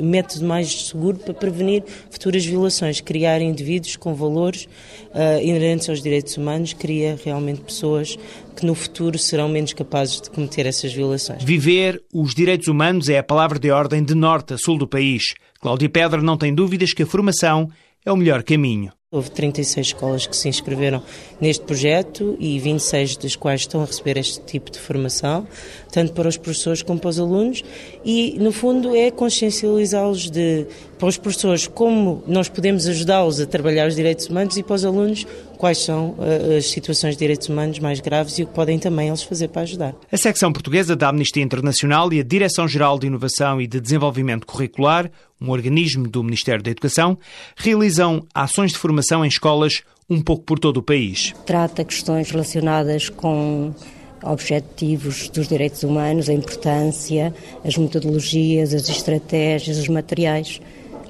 método 0.00 0.44
mais 0.44 0.86
seguro 0.88 1.18
para 1.18 1.34
prevenir 1.34 1.82
futuras 2.10 2.44
violações. 2.44 3.00
Criar 3.00 3.40
indivíduos 3.40 3.96
com 3.96 4.14
valores 4.14 4.68
uh, 5.14 5.42
inerentes 5.42 5.88
aos 5.88 6.00
direitos 6.00 6.36
humanos 6.36 6.72
cria 6.72 7.18
realmente 7.24 7.60
pessoas 7.60 8.16
que 8.58 8.66
no 8.66 8.74
futuro 8.74 9.16
serão 9.16 9.48
menos 9.48 9.72
capazes 9.72 10.20
de 10.20 10.30
cometer 10.30 10.66
essas 10.66 10.92
violações. 10.92 11.44
Viver 11.44 12.02
os 12.12 12.34
direitos 12.34 12.66
humanos 12.66 13.08
é 13.08 13.18
a 13.18 13.22
palavra 13.22 13.56
de 13.56 13.70
ordem 13.70 14.02
de 14.02 14.16
norte 14.16 14.54
a 14.54 14.58
sul 14.58 14.76
do 14.76 14.88
país. 14.88 15.34
Cláudia 15.60 15.88
Pedra 15.88 16.20
não 16.20 16.36
tem 16.36 16.52
dúvidas 16.52 16.92
que 16.92 17.04
a 17.04 17.06
formação 17.06 17.70
é 18.04 18.10
o 18.10 18.16
melhor 18.16 18.42
caminho. 18.42 18.92
Houve 19.10 19.30
36 19.30 19.86
escolas 19.86 20.26
que 20.26 20.36
se 20.36 20.50
inscreveram 20.50 21.02
neste 21.40 21.64
projeto 21.64 22.36
e 22.38 22.58
26 22.58 23.16
das 23.16 23.36
quais 23.36 23.62
estão 23.62 23.80
a 23.80 23.86
receber 23.86 24.18
este 24.18 24.40
tipo 24.40 24.70
de 24.70 24.78
formação, 24.78 25.46
tanto 25.90 26.12
para 26.12 26.28
os 26.28 26.36
professores 26.36 26.82
como 26.82 27.00
para 27.00 27.08
os 27.08 27.18
alunos, 27.18 27.64
e 28.04 28.36
no 28.38 28.52
fundo 28.52 28.94
é 28.94 29.10
consciencializá-los 29.10 30.30
de 30.30 30.66
para 30.98 31.08
os 31.08 31.16
professores 31.16 31.66
como 31.66 32.22
nós 32.26 32.50
podemos 32.50 32.86
ajudá-los 32.86 33.40
a 33.40 33.46
trabalhar 33.46 33.88
os 33.88 33.96
direitos 33.96 34.26
humanos 34.26 34.58
e 34.58 34.62
para 34.62 34.74
os 34.74 34.84
alunos 34.84 35.26
quais 35.58 35.78
são 35.78 36.10
uh, 36.10 36.56
as 36.56 36.70
situações 36.70 37.14
de 37.14 37.18
direitos 37.18 37.48
humanos 37.48 37.78
mais 37.80 38.00
graves 38.00 38.38
e 38.38 38.44
o 38.44 38.46
que 38.46 38.54
podem 38.54 38.78
também 38.78 39.08
eles 39.08 39.22
fazer 39.22 39.48
para 39.48 39.62
ajudar. 39.62 39.94
A 40.10 40.16
secção 40.16 40.52
portuguesa 40.52 40.94
da 40.94 41.08
Amnistia 41.08 41.42
Internacional 41.42 42.12
e 42.12 42.20
a 42.20 42.22
Direção-Geral 42.22 42.98
de 42.98 43.08
Inovação 43.08 43.60
e 43.60 43.66
de 43.66 43.80
Desenvolvimento 43.80 44.46
Curricular, 44.46 45.10
um 45.40 45.50
organismo 45.50 46.08
do 46.08 46.22
Ministério 46.22 46.62
da 46.62 46.70
Educação, 46.70 47.18
realizam 47.56 48.24
ações 48.34 48.72
de 48.72 48.78
formação 48.78 49.24
em 49.24 49.28
escolas 49.28 49.82
um 50.08 50.22
pouco 50.22 50.44
por 50.44 50.58
todo 50.58 50.78
o 50.78 50.82
país. 50.82 51.34
Trata 51.44 51.84
questões 51.84 52.30
relacionadas 52.30 53.08
com 53.08 53.74
objetivos 54.22 55.28
dos 55.28 55.48
direitos 55.48 55.82
humanos, 55.82 56.28
a 56.28 56.32
importância, 56.32 57.34
as 57.64 57.76
metodologias, 57.76 58.72
as 58.72 58.88
estratégias, 58.88 59.76
os 59.76 59.88
materiais. 59.88 60.60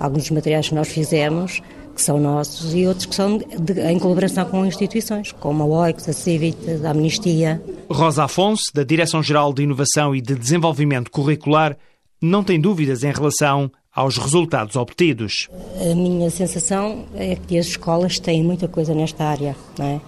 Alguns 0.00 0.24
dos 0.24 0.30
materiais 0.30 0.68
que 0.68 0.74
nós 0.74 0.88
fizemos 0.88 1.60
que 1.98 2.04
são 2.04 2.18
nossos 2.20 2.72
e 2.72 2.86
outros 2.86 3.06
que 3.06 3.14
são 3.14 3.38
de, 3.38 3.80
em 3.90 3.98
colaboração 3.98 4.44
com 4.44 4.64
instituições, 4.64 5.32
como 5.32 5.64
a 5.64 5.66
OICS, 5.66 6.08
a 6.08 6.12
CIVIT, 6.12 6.56
a 6.84 6.90
Amnistia. 6.90 7.60
Rosa 7.90 8.24
Afonso, 8.24 8.72
da 8.72 8.84
Direção-Geral 8.84 9.52
de 9.52 9.64
Inovação 9.64 10.14
e 10.14 10.20
de 10.20 10.36
Desenvolvimento 10.36 11.10
Curricular, 11.10 11.76
não 12.22 12.44
tem 12.44 12.60
dúvidas 12.60 13.02
em 13.02 13.12
relação 13.12 13.68
aos 13.92 14.16
resultados 14.16 14.76
obtidos. 14.76 15.48
A 15.90 15.94
minha 15.96 16.30
sensação 16.30 17.04
é 17.16 17.34
que 17.34 17.58
as 17.58 17.66
escolas 17.66 18.20
têm 18.20 18.44
muita 18.44 18.68
coisa 18.68 18.94
nesta 18.94 19.24
área. 19.24 19.56
Não 19.76 19.86
é? 19.86 20.00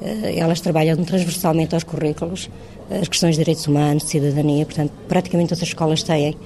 Eh, 0.00 0.38
elas 0.38 0.60
trabalham 0.60 0.96
transversalmente 1.04 1.74
aos 1.74 1.82
currículos, 1.82 2.48
as 2.88 3.08
questões 3.08 3.34
de 3.34 3.40
direitos 3.40 3.66
humanos, 3.66 4.04
cidadania, 4.04 4.64
portanto, 4.64 4.92
praticamente 5.08 5.48
todas 5.48 5.62
as 5.62 5.68
escolas 5.68 6.04
têm 6.04 6.36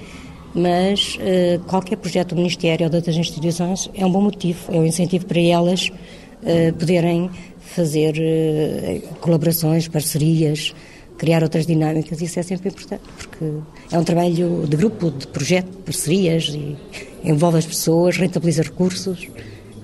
mas 0.55 1.17
uh, 1.17 1.61
qualquer 1.65 1.97
projeto 1.97 2.31
do 2.31 2.37
Ministério 2.37 2.85
ou 2.85 2.91
de 2.91 2.97
outras 2.97 3.17
instituições 3.17 3.89
é 3.95 4.05
um 4.05 4.11
bom 4.11 4.23
motivo, 4.23 4.59
é 4.73 4.79
um 4.79 4.87
incentivo 4.87 5.27
para 5.27 5.41
elas 5.41 5.89
uh, 5.89 6.73
poderem 6.79 7.31
fazer 7.61 8.15
uh, 8.17 9.15
colaborações, 9.17 9.87
parcerias, 9.89 10.75
criar 11.17 11.43
outras 11.43 11.67
dinâmicas. 11.67 12.21
Isso 12.21 12.41
é 12.41 12.43
sempre 12.43 12.71
importante, 12.71 13.03
porque 13.17 13.45
é 13.93 13.99
um 13.99 14.05
trabalho 14.05 14.67
de 14.67 14.77
grupo, 14.77 15.11
de 15.11 15.27
projeto, 15.27 15.71
de 15.71 15.83
parcerias, 15.83 16.49
e 16.49 16.77
envolve 17.23 17.59
as 17.59 17.67
pessoas, 17.67 18.17
rentabiliza 18.17 18.63
recursos. 18.63 19.29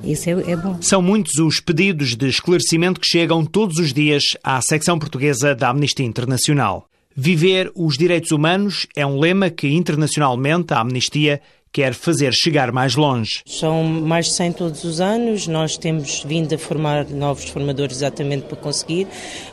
Isso 0.02 0.30
é, 0.30 0.52
é, 0.52 0.56
bom. 0.56 0.76
São 0.80 1.02
muitos 1.02 1.38
os 1.38 1.60
pedidos 1.60 2.14
de 2.16 2.28
esclarecimento 2.28 3.00
que 3.00 3.06
chegam 3.06 3.44
todos 3.44 3.78
os 3.78 3.92
dias 3.92 4.22
à 4.42 4.60
secção 4.62 4.98
portuguesa 4.98 5.54
da 5.54 5.70
Amnistia 5.70 6.06
Internacional. 6.06 6.88
Viver 7.18 7.72
os 7.74 7.96
direitos 7.96 8.30
humanos 8.30 8.86
é 8.94 9.06
um 9.06 9.18
lema 9.18 9.48
que 9.48 9.68
internacionalmente 9.68 10.74
a 10.74 10.80
Amnistia 10.80 11.40
quer 11.72 11.94
fazer 11.94 12.32
chegar 12.32 12.72
mais 12.72 12.94
longe. 12.94 13.42
São 13.44 13.82
mais 13.84 14.26
de 14.26 14.32
100 14.32 14.52
todos 14.52 14.84
os 14.84 15.00
anos, 15.00 15.46
nós 15.46 15.76
temos 15.76 16.22
vindo 16.24 16.54
a 16.54 16.58
formar 16.58 17.06
novos 17.08 17.44
formadores 17.50 17.96
exatamente 17.96 18.46
para 18.46 18.56
conseguir, 18.56 19.06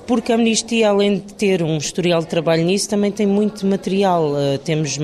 porque 0.07 0.31
a 0.31 0.35
Amnistia, 0.35 0.89
além 0.89 1.15
de 1.15 1.33
ter 1.33 1.61
um 1.61 1.77
historial 1.77 2.21
de 2.21 2.27
trabalho 2.27 2.63
nisso, 2.63 2.89
também 2.89 3.11
tem 3.11 3.27
muito 3.27 3.65
material. 3.65 4.31
Uh, 4.31 4.57
temos 4.57 4.97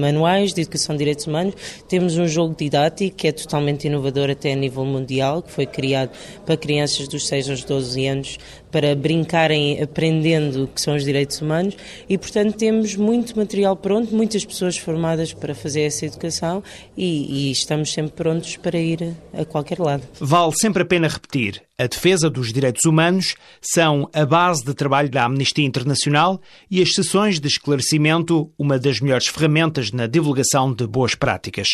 manuais 0.00 0.52
de 0.52 0.62
educação 0.62 0.94
de 0.94 1.00
direitos 1.00 1.26
humanos, 1.26 1.54
temos 1.88 2.16
um 2.16 2.28
jogo 2.28 2.54
didático 2.56 3.16
que 3.16 3.28
é 3.28 3.32
totalmente 3.32 3.86
inovador 3.86 4.30
até 4.30 4.52
a 4.52 4.56
nível 4.56 4.84
mundial, 4.84 5.42
que 5.42 5.50
foi 5.50 5.66
criado 5.66 6.10
para 6.46 6.56
crianças 6.56 7.08
dos 7.08 7.26
6 7.26 7.50
aos 7.50 7.64
12 7.64 8.06
anos 8.06 8.38
para 8.72 8.96
brincarem 8.96 9.80
aprendendo 9.80 10.64
o 10.64 10.66
que 10.66 10.80
são 10.80 10.96
os 10.96 11.04
direitos 11.04 11.40
humanos 11.40 11.76
e, 12.08 12.18
portanto, 12.18 12.56
temos 12.56 12.96
muito 12.96 13.38
material 13.38 13.76
pronto, 13.76 14.14
muitas 14.14 14.44
pessoas 14.44 14.76
formadas 14.76 15.32
para 15.32 15.54
fazer 15.54 15.82
essa 15.82 16.06
educação 16.06 16.64
e, 16.96 17.48
e 17.48 17.50
estamos 17.52 17.92
sempre 17.92 18.12
prontos 18.12 18.56
para 18.56 18.78
ir 18.78 19.14
a 19.32 19.44
qualquer 19.44 19.78
lado. 19.78 20.02
Vale 20.18 20.52
sempre 20.56 20.82
a 20.82 20.86
pena 20.86 21.06
repetir: 21.06 21.62
a 21.82 21.86
defesa 21.86 22.30
dos 22.30 22.52
direitos 22.52 22.84
humanos 22.84 23.34
são 23.60 24.08
a 24.12 24.24
base 24.24 24.64
de 24.64 24.72
trabalho 24.72 25.10
da 25.10 25.24
Amnistia 25.24 25.64
Internacional 25.64 26.40
e 26.70 26.80
as 26.80 26.94
sessões 26.94 27.40
de 27.40 27.48
esclarecimento 27.48 28.52
uma 28.56 28.78
das 28.78 29.00
melhores 29.00 29.26
ferramentas 29.26 29.90
na 29.90 30.06
divulgação 30.06 30.72
de 30.72 30.86
boas 30.86 31.16
práticas. 31.16 31.66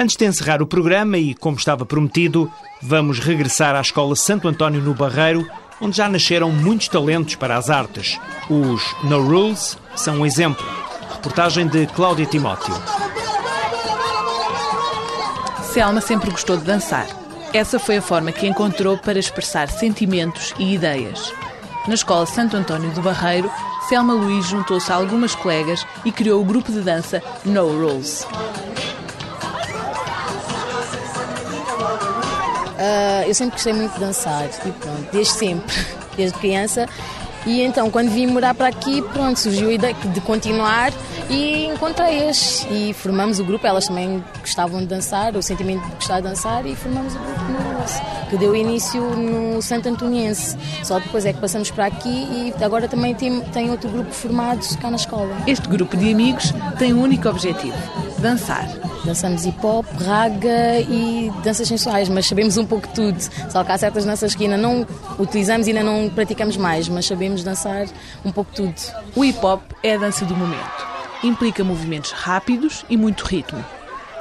Antes 0.00 0.16
de 0.16 0.24
encerrar 0.24 0.62
o 0.62 0.66
programa 0.66 1.18
e 1.18 1.34
como 1.34 1.58
estava 1.58 1.84
prometido, 1.84 2.50
vamos 2.80 3.18
regressar 3.18 3.76
à 3.76 3.82
Escola 3.82 4.16
Santo 4.16 4.48
António 4.48 4.80
no 4.80 4.94
Barreiro, 4.94 5.46
onde 5.78 5.98
já 5.98 6.08
nasceram 6.08 6.50
muitos 6.50 6.88
talentos 6.88 7.34
para 7.34 7.54
as 7.54 7.68
artes. 7.68 8.18
Os 8.48 8.82
No 9.04 9.22
Rules 9.22 9.76
são 9.94 10.20
um 10.20 10.24
exemplo. 10.24 10.64
Reportagem 11.12 11.68
de 11.68 11.86
Cláudia 11.88 12.24
Timóteo. 12.24 12.72
Selma 15.64 16.00
sempre 16.00 16.30
gostou 16.30 16.56
de 16.56 16.64
dançar. 16.64 17.06
Essa 17.52 17.78
foi 17.78 17.98
a 17.98 18.02
forma 18.02 18.32
que 18.32 18.46
encontrou 18.46 18.96
para 18.96 19.18
expressar 19.18 19.68
sentimentos 19.68 20.54
e 20.58 20.72
ideias. 20.72 21.30
Na 21.86 21.92
Escola 21.92 22.24
Santo 22.24 22.56
António 22.56 22.90
do 22.92 23.02
Barreiro, 23.02 23.50
Selma 23.86 24.14
Luís 24.14 24.46
juntou-se 24.46 24.90
a 24.90 24.94
algumas 24.94 25.34
colegas 25.34 25.86
e 26.06 26.10
criou 26.10 26.40
o 26.40 26.44
grupo 26.44 26.72
de 26.72 26.80
dança 26.80 27.22
No 27.44 27.68
Rules. 27.68 28.26
Uh, 32.80 33.28
eu 33.28 33.34
sempre 33.34 33.52
gostei 33.52 33.74
muito 33.74 33.92
de 33.92 34.00
dançar, 34.00 34.48
e 34.64 34.72
pronto, 34.72 35.12
desde 35.12 35.34
sempre, 35.34 35.76
desde 36.16 36.38
criança. 36.38 36.88
E 37.46 37.62
então, 37.62 37.90
quando 37.90 38.10
vim 38.10 38.26
morar 38.26 38.54
para 38.54 38.68
aqui, 38.68 39.02
pronto, 39.02 39.38
surgiu 39.38 39.68
a 39.68 39.72
ideia 39.72 39.94
de 39.94 40.20
continuar 40.20 40.92
e 41.28 41.66
encontrei-as. 41.66 42.66
E 42.70 42.92
formamos 42.92 43.38
o 43.38 43.44
grupo, 43.44 43.66
elas 43.66 43.86
também 43.86 44.22
gostavam 44.40 44.80
de 44.80 44.86
dançar, 44.86 45.34
o 45.36 45.42
sentimento 45.42 45.82
de 45.86 45.94
gostar 45.94 46.20
de 46.20 46.28
dançar, 46.28 46.66
e 46.66 46.74
formamos 46.74 47.14
o 47.14 47.18
grupo 47.18 47.40
que 48.30 48.36
deu 48.36 48.54
início 48.54 49.00
no 49.02 49.60
Santo 49.60 49.88
Antoniense. 49.88 50.56
Só 50.84 50.98
depois 50.98 51.26
é 51.26 51.32
que 51.32 51.40
passamos 51.40 51.70
para 51.70 51.86
aqui 51.86 52.08
e 52.08 52.64
agora 52.64 52.86
também 52.86 53.14
tem, 53.14 53.40
tem 53.40 53.70
outro 53.70 53.90
grupo 53.90 54.12
formado 54.12 54.60
cá 54.78 54.90
na 54.90 54.96
escola. 54.96 55.36
Este 55.46 55.68
grupo 55.68 55.96
de 55.96 56.12
amigos 56.12 56.52
tem 56.78 56.92
um 56.92 57.02
único 57.02 57.28
objetivo: 57.28 57.76
dançar. 58.18 58.68
Dançamos 59.04 59.46
hip 59.46 59.58
hop, 59.64 59.86
raga 60.04 60.80
e 60.80 61.32
danças 61.42 61.66
sensuais, 61.66 62.08
mas 62.08 62.26
sabemos 62.26 62.58
um 62.58 62.66
pouco 62.66 62.86
de 62.88 62.94
tudo. 62.94 63.18
Só 63.50 63.64
que 63.64 63.72
há 63.72 63.78
certas 63.78 64.04
danças 64.04 64.34
que 64.34 64.44
ainda 64.44 64.56
não 64.56 64.86
utilizamos 65.18 65.66
e 65.66 65.70
ainda 65.70 65.82
não 65.82 66.10
praticamos 66.10 66.56
mais, 66.56 66.88
mas 66.88 67.06
sabemos 67.06 67.42
dançar 67.42 67.86
um 68.24 68.30
pouco 68.30 68.50
de 68.50 68.56
tudo. 68.56 68.74
O 69.16 69.24
hip 69.24 69.44
hop 69.44 69.62
é 69.82 69.94
a 69.94 69.98
dança 69.98 70.24
do 70.24 70.36
momento. 70.36 70.86
Implica 71.22 71.64
movimentos 71.64 72.12
rápidos 72.12 72.84
e 72.90 72.96
muito 72.96 73.24
ritmo. 73.24 73.64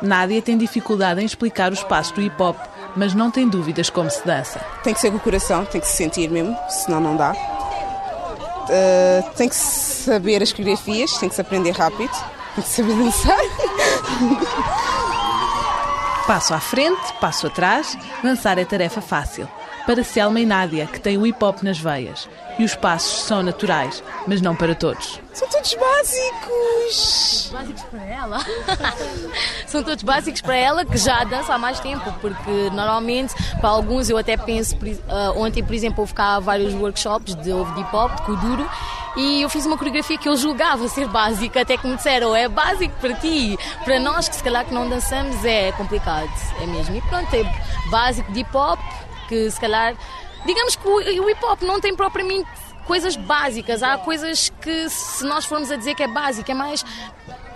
Nádia 0.01 0.41
tem 0.41 0.57
dificuldade 0.57 1.21
em 1.21 1.25
explicar 1.25 1.73
os 1.73 1.83
passos 1.83 2.13
do 2.13 2.21
hip 2.21 2.41
hop, 2.41 2.57
mas 2.95 3.13
não 3.13 3.29
tem 3.29 3.47
dúvidas 3.47 3.89
como 3.89 4.09
se 4.09 4.25
dança. 4.25 4.59
Tem 4.83 4.93
que 4.93 4.99
ser 4.99 5.11
com 5.11 5.17
o 5.17 5.19
coração, 5.19 5.65
tem 5.65 5.81
que 5.81 5.87
se 5.87 5.97
sentir 5.97 6.29
mesmo, 6.29 6.57
senão 6.69 7.01
não 7.01 7.17
dá. 7.17 7.33
Uh, 7.33 9.29
tem 9.35 9.49
que 9.49 9.55
saber 9.55 10.41
as 10.41 10.51
coreografias, 10.51 11.11
tem 11.17 11.27
que 11.27 11.35
se 11.35 11.41
aprender 11.41 11.71
rápido, 11.71 12.11
tem 12.55 12.63
que 12.63 12.69
saber 12.69 12.95
dançar. 12.95 13.37
Passo 16.27 16.53
à 16.53 16.59
frente, 16.59 17.13
passo 17.19 17.47
atrás, 17.47 17.97
dançar 18.21 18.57
é 18.57 18.65
tarefa 18.65 19.01
fácil. 19.01 19.49
Para 19.87 20.03
Selma 20.03 20.39
e 20.39 20.45
Nádia, 20.45 20.85
que 20.85 20.99
têm 20.99 21.17
o 21.17 21.25
hip 21.25 21.43
hop 21.43 21.63
nas 21.63 21.79
veias. 21.79 22.29
E 22.59 22.63
os 22.63 22.75
passos 22.75 23.23
são 23.23 23.41
naturais, 23.41 24.03
mas 24.27 24.39
não 24.39 24.55
para 24.55 24.75
todos. 24.75 25.19
São 25.33 25.47
todos 25.47 25.73
básicos! 25.73 27.49
Básicos 27.51 27.81
para 27.83 28.03
ela? 28.03 28.37
são 29.65 29.81
todos 29.81 30.03
básicos 30.03 30.41
para 30.41 30.55
ela 30.55 30.85
que 30.85 30.97
já 30.97 31.23
dança 31.23 31.53
há 31.53 31.57
mais 31.57 31.79
tempo, 31.79 32.13
porque 32.21 32.69
normalmente 32.73 33.33
para 33.59 33.69
alguns 33.69 34.09
eu 34.09 34.17
até 34.17 34.37
penso, 34.37 34.75
uh, 34.75 35.41
ontem 35.41 35.63
por 35.63 35.73
exemplo 35.73 36.01
houve 36.01 36.13
cá 36.13 36.39
vários 36.39 36.73
workshops 36.75 37.33
de, 37.33 37.43
de 37.43 37.81
hip 37.81 37.95
hop, 37.95 38.13
de 38.15 38.21
Kuduro, 38.23 38.69
e 39.15 39.41
eu 39.41 39.49
fiz 39.49 39.65
uma 39.65 39.77
coreografia 39.77 40.17
que 40.17 40.29
eu 40.29 40.35
julgava 40.35 40.87
ser 40.87 41.07
básica, 41.07 41.61
até 41.61 41.77
que 41.77 41.87
me 41.87 41.95
disseram, 41.95 42.35
é 42.35 42.47
básico 42.47 42.93
para 42.99 43.13
ti. 43.15 43.57
Para 43.83 43.99
nós 43.99 44.29
que 44.29 44.35
se 44.35 44.43
calhar 44.43 44.65
que 44.65 44.73
não 44.73 44.87
dançamos 44.87 45.43
é 45.43 45.71
complicado, 45.73 46.29
é 46.61 46.65
mesmo. 46.65 46.95
E 46.95 47.01
pronto, 47.01 47.33
é 47.33 47.43
básico 47.89 48.31
de 48.31 48.41
hip 48.41 48.55
hop, 48.55 48.79
que 49.27 49.49
se 49.49 49.59
calhar. 49.59 49.95
Digamos 50.45 50.75
que 50.75 50.87
o 50.87 51.29
hip 51.29 51.45
hop 51.45 51.61
não 51.63 51.81
tem 51.81 51.95
propriamente 51.95 52.49
coisas 52.85 53.15
básicas, 53.15 53.83
há 53.83 53.97
coisas 53.97 54.49
que 54.61 54.89
se 54.89 55.23
nós 55.23 55.45
formos 55.45 55.69
a 55.69 55.75
dizer 55.75 55.93
que 55.95 56.01
é 56.01 56.07
básico, 56.07 56.49
é 56.49 56.55
mais 56.55 56.83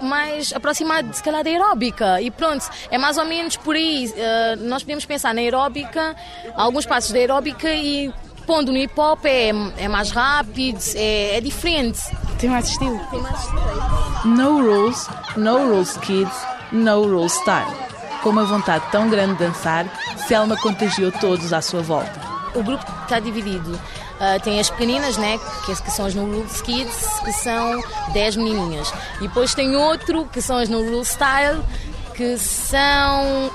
mais 0.01 0.51
aproximado, 0.53 1.13
se 1.13 1.23
calhar, 1.23 1.43
da 1.43 1.49
aeróbica. 1.49 2.21
E 2.21 2.29
pronto, 2.29 2.69
é 2.91 2.97
mais 2.97 3.17
ou 3.17 3.25
menos 3.25 3.55
por 3.55 3.75
aí. 3.75 4.07
Uh, 4.07 4.67
nós 4.67 4.83
podemos 4.83 5.05
pensar 5.05 5.33
na 5.33 5.41
aeróbica, 5.41 6.15
alguns 6.55 6.85
passos 6.85 7.11
da 7.11 7.19
aeróbica 7.19 7.73
e 7.73 8.13
pondo 8.45 8.71
no 8.71 8.77
hip 8.77 8.99
hop 8.99 9.25
é, 9.25 9.51
é 9.77 9.87
mais 9.87 10.11
rápido, 10.11 10.79
é, 10.95 11.37
é 11.37 11.41
diferente. 11.41 11.99
Tem 12.37 12.49
mais 12.49 12.67
estilo. 12.67 12.99
Tem 13.09 13.21
mais 13.21 13.39
estilo. 13.39 13.61
No 14.25 14.61
rules, 14.61 15.09
no 15.35 15.57
rules 15.69 15.97
kids, 15.97 16.33
no 16.71 17.03
rules 17.03 17.33
style. 17.33 17.71
Com 18.21 18.29
uma 18.29 18.45
vontade 18.45 18.85
tão 18.91 19.09
grande 19.09 19.33
de 19.33 19.45
dançar, 19.45 19.85
Selma 20.27 20.55
contagiou 20.57 21.11
todos 21.11 21.51
à 21.51 21.61
sua 21.61 21.81
volta. 21.81 22.21
O 22.55 22.63
grupo 22.63 22.85
está 23.03 23.19
dividido. 23.19 23.71
Uh, 23.73 24.41
tem 24.41 24.59
as 24.59 24.69
pequeninas, 24.69 25.17
né, 25.17 25.37
que, 25.65 25.75
que 25.81 25.91
são 25.91 26.05
as 26.05 26.15
No 26.15 26.25
Rules 26.25 26.61
Kids, 26.61 27.19
que 27.25 27.33
são 27.33 27.83
10 28.13 28.37
menininhas. 28.37 28.93
E 29.19 29.27
depois 29.27 29.53
tem 29.53 29.75
outro, 29.75 30.25
que 30.31 30.41
são 30.41 30.57
as 30.57 30.69
No 30.69 30.81
Rules 30.83 31.09
Style, 31.09 31.61
que 32.15 32.37
são 32.37 33.51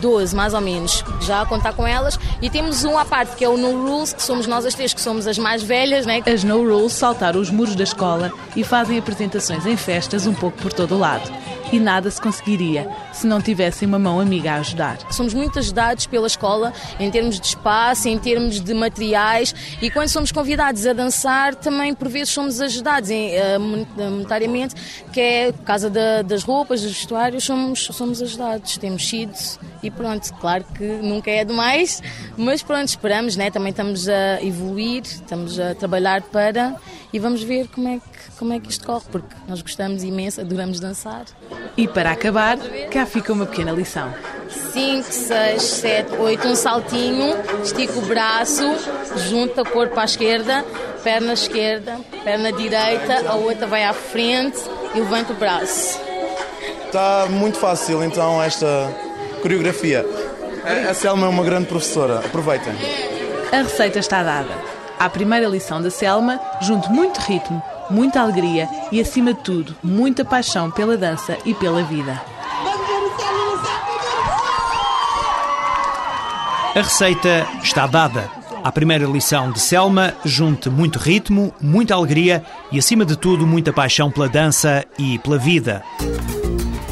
12 0.00 0.34
mais 0.34 0.54
ou 0.54 0.60
menos, 0.60 1.04
já 1.20 1.42
a 1.42 1.46
contar 1.46 1.72
com 1.72 1.86
elas. 1.86 2.18
E 2.40 2.50
temos 2.50 2.84
um 2.84 2.98
à 2.98 3.04
parte, 3.04 3.36
que 3.36 3.44
é 3.44 3.48
o 3.48 3.56
No 3.56 3.86
Rules, 3.86 4.12
que 4.12 4.22
somos 4.22 4.46
nós 4.46 4.64
as 4.64 4.74
três, 4.74 4.92
que 4.92 5.00
somos 5.00 5.26
as 5.26 5.38
mais 5.38 5.62
velhas, 5.62 6.06
né? 6.06 6.22
As 6.26 6.44
No 6.44 6.58
Rules 6.58 6.92
saltaram 6.92 7.40
os 7.40 7.50
muros 7.50 7.74
da 7.74 7.84
escola 7.84 8.32
e 8.56 8.64
fazem 8.64 8.98
apresentações 8.98 9.66
em 9.66 9.76
festas 9.76 10.26
um 10.26 10.34
pouco 10.34 10.58
por 10.58 10.72
todo 10.72 10.94
o 10.94 10.98
lado 10.98 11.30
e 11.72 11.80
nada 11.80 12.10
se 12.10 12.20
conseguiria 12.20 12.88
se 13.12 13.26
não 13.26 13.40
tivessem 13.40 13.88
uma 13.88 13.98
mão 13.98 14.20
amiga 14.20 14.52
a 14.52 14.56
ajudar. 14.56 14.98
Somos 15.10 15.34
muito 15.34 15.58
ajudados 15.58 16.06
pela 16.06 16.26
escola 16.26 16.72
em 17.00 17.10
termos 17.10 17.40
de 17.40 17.46
espaço, 17.46 18.08
em 18.08 18.18
termos 18.18 18.60
de 18.60 18.74
materiais 18.74 19.54
e 19.80 19.90
quando 19.90 20.08
somos 20.08 20.30
convidados 20.30 20.86
a 20.86 20.92
dançar 20.92 21.54
também 21.54 21.94
por 21.94 22.08
vezes 22.08 22.30
somos 22.30 22.60
ajudados 22.60 23.10
em, 23.10 23.30
uh, 23.30 23.60
monetariamente, 24.10 24.74
que 25.12 25.20
é 25.20 25.52
por 25.52 25.64
causa 25.64 25.88
da, 25.88 26.22
das 26.22 26.42
roupas, 26.42 26.82
dos 26.82 26.92
vestuários, 26.92 27.44
somos, 27.44 27.84
somos 27.92 28.20
ajudados. 28.20 28.76
Temos 28.76 29.08
sido 29.08 29.32
e 29.82 29.90
pronto, 29.90 30.32
claro 30.34 30.64
que 30.74 30.84
nunca 30.84 31.30
é 31.30 31.44
demais, 31.44 32.02
mas 32.36 32.62
pronto, 32.62 32.88
esperamos, 32.88 33.36
né? 33.36 33.50
também 33.50 33.70
estamos 33.70 34.08
a 34.08 34.42
evoluir, 34.42 35.02
estamos 35.02 35.58
a 35.58 35.74
trabalhar 35.74 36.22
para 36.22 36.76
e 37.12 37.18
vamos 37.18 37.42
ver 37.42 37.68
como 37.68 37.88
é 37.88 37.98
que 37.98 38.11
como 38.38 38.52
é 38.52 38.60
que 38.60 38.70
isto 38.70 38.84
corre, 38.84 39.04
porque 39.10 39.34
nós 39.48 39.62
gostamos 39.62 40.02
imenso, 40.02 40.40
adoramos 40.40 40.80
dançar. 40.80 41.24
E 41.76 41.86
para 41.88 42.10
acabar, 42.10 42.58
cá 42.90 43.06
fica 43.06 43.32
uma 43.32 43.46
pequena 43.46 43.72
lição. 43.72 44.12
5, 44.72 45.12
6, 45.12 45.62
7, 45.62 46.12
8, 46.16 46.48
um 46.48 46.54
saltinho, 46.54 47.34
estica 47.62 47.98
o 47.98 48.02
braço, 48.02 48.62
junta 49.28 49.62
o 49.62 49.64
corpo 49.64 49.98
à 49.98 50.04
esquerda, 50.04 50.64
perna 51.02 51.32
esquerda, 51.32 51.98
perna 52.24 52.52
direita, 52.52 53.28
a 53.28 53.34
outra 53.34 53.66
vai 53.66 53.84
à 53.84 53.92
frente 53.92 54.58
e 54.94 54.98
levanta 55.00 55.32
o 55.32 55.36
braço. 55.36 55.98
Está 56.86 57.26
muito 57.30 57.58
fácil 57.58 58.04
então 58.04 58.42
esta 58.42 58.66
coreografia. 59.40 60.04
A 60.88 60.94
Selma 60.94 61.26
é 61.26 61.28
uma 61.28 61.42
grande 61.42 61.66
professora, 61.66 62.18
aproveitem. 62.18 62.72
A 63.50 63.62
receita 63.62 63.98
está 63.98 64.22
dada. 64.22 64.50
À 64.98 65.10
primeira 65.10 65.48
lição 65.48 65.82
da 65.82 65.90
Selma, 65.90 66.40
junte 66.60 66.88
muito 66.90 67.18
ritmo, 67.18 67.62
muita 67.90 68.20
alegria 68.20 68.68
e, 68.90 69.00
acima 69.00 69.32
de 69.34 69.40
tudo, 69.40 69.74
muita 69.82 70.24
paixão 70.24 70.70
pela 70.70 70.96
dança 70.96 71.36
e 71.44 71.54
pela 71.54 71.82
vida. 71.82 72.20
A 76.74 76.80
receita 76.80 77.46
está 77.62 77.86
dada. 77.86 78.30
À 78.64 78.72
primeira 78.72 79.04
lição 79.04 79.50
de 79.50 79.60
Selma, 79.60 80.14
junte 80.24 80.70
muito 80.70 80.98
ritmo, 80.98 81.52
muita 81.60 81.94
alegria 81.94 82.42
e, 82.70 82.78
acima 82.78 83.04
de 83.04 83.16
tudo, 83.16 83.46
muita 83.46 83.72
paixão 83.72 84.10
pela 84.10 84.28
dança 84.28 84.84
e 84.98 85.18
pela 85.18 85.36
vida. 85.36 85.82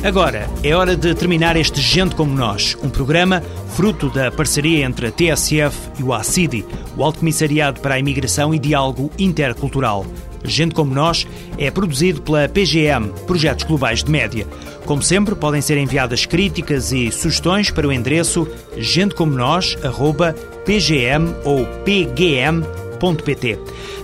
Agora 0.03 0.48
é 0.62 0.74
hora 0.74 0.96
de 0.96 1.14
terminar 1.14 1.57
este 1.57 1.81
Gente 1.81 2.14
Como 2.14 2.35
Nós, 2.35 2.76
um 2.83 2.88
programa 2.88 3.42
fruto 3.74 4.09
da 4.11 4.31
parceria 4.31 4.85
entre 4.85 5.07
a 5.07 5.12
TSF 5.12 5.76
e 5.98 6.03
o 6.03 6.12
ACIDI, 6.12 6.66
o 6.96 7.05
Alto 7.05 7.20
Comissariado 7.20 7.81
para 7.81 7.94
a 7.94 7.98
Imigração 7.98 8.55
e 8.55 8.59
Diálogo 8.59 9.11
Intercultural. 9.18 10.05
Gente 10.44 10.74
Como 10.74 10.94
Nós 10.94 11.26
é 11.59 11.70
produzido 11.70 12.22
pela 12.22 12.48
PGM, 12.48 13.11
Projetos 13.26 13.64
Globais 13.64 14.03
de 14.03 14.11
Média. 14.11 14.46
Como 14.85 15.03
sempre, 15.03 15.35
podem 15.35 15.61
ser 15.61 15.76
enviadas 15.79 16.26
críticas 16.26 16.92
e 16.92 17.12
sugestões 17.12 17.70
para 17.70 17.87
o 17.87 17.92
endereço 17.92 18.48
gentecomonos.pgm 18.76 21.35
ou 21.44 21.64
pgm.pt. 21.85 23.59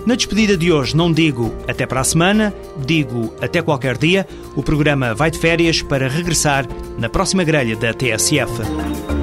Na 0.05 0.15
despedida 0.15 0.55
de 0.55 0.71
hoje 0.71 0.95
não 0.95 1.11
digo 1.11 1.53
até 1.67 1.85
para 1.85 1.99
a 1.99 2.03
semana, 2.03 2.53
digo 2.85 3.33
até 3.41 3.61
qualquer 3.61 3.97
dia. 3.97 4.25
O 4.55 4.63
programa 4.63 5.13
vai 5.13 5.29
de 5.29 5.37
férias 5.37 5.81
para 5.81 6.07
regressar 6.07 6.65
na 6.97 7.09
próxima 7.09 7.43
grelha 7.43 7.75
da 7.75 7.93
TSF. 7.93 9.16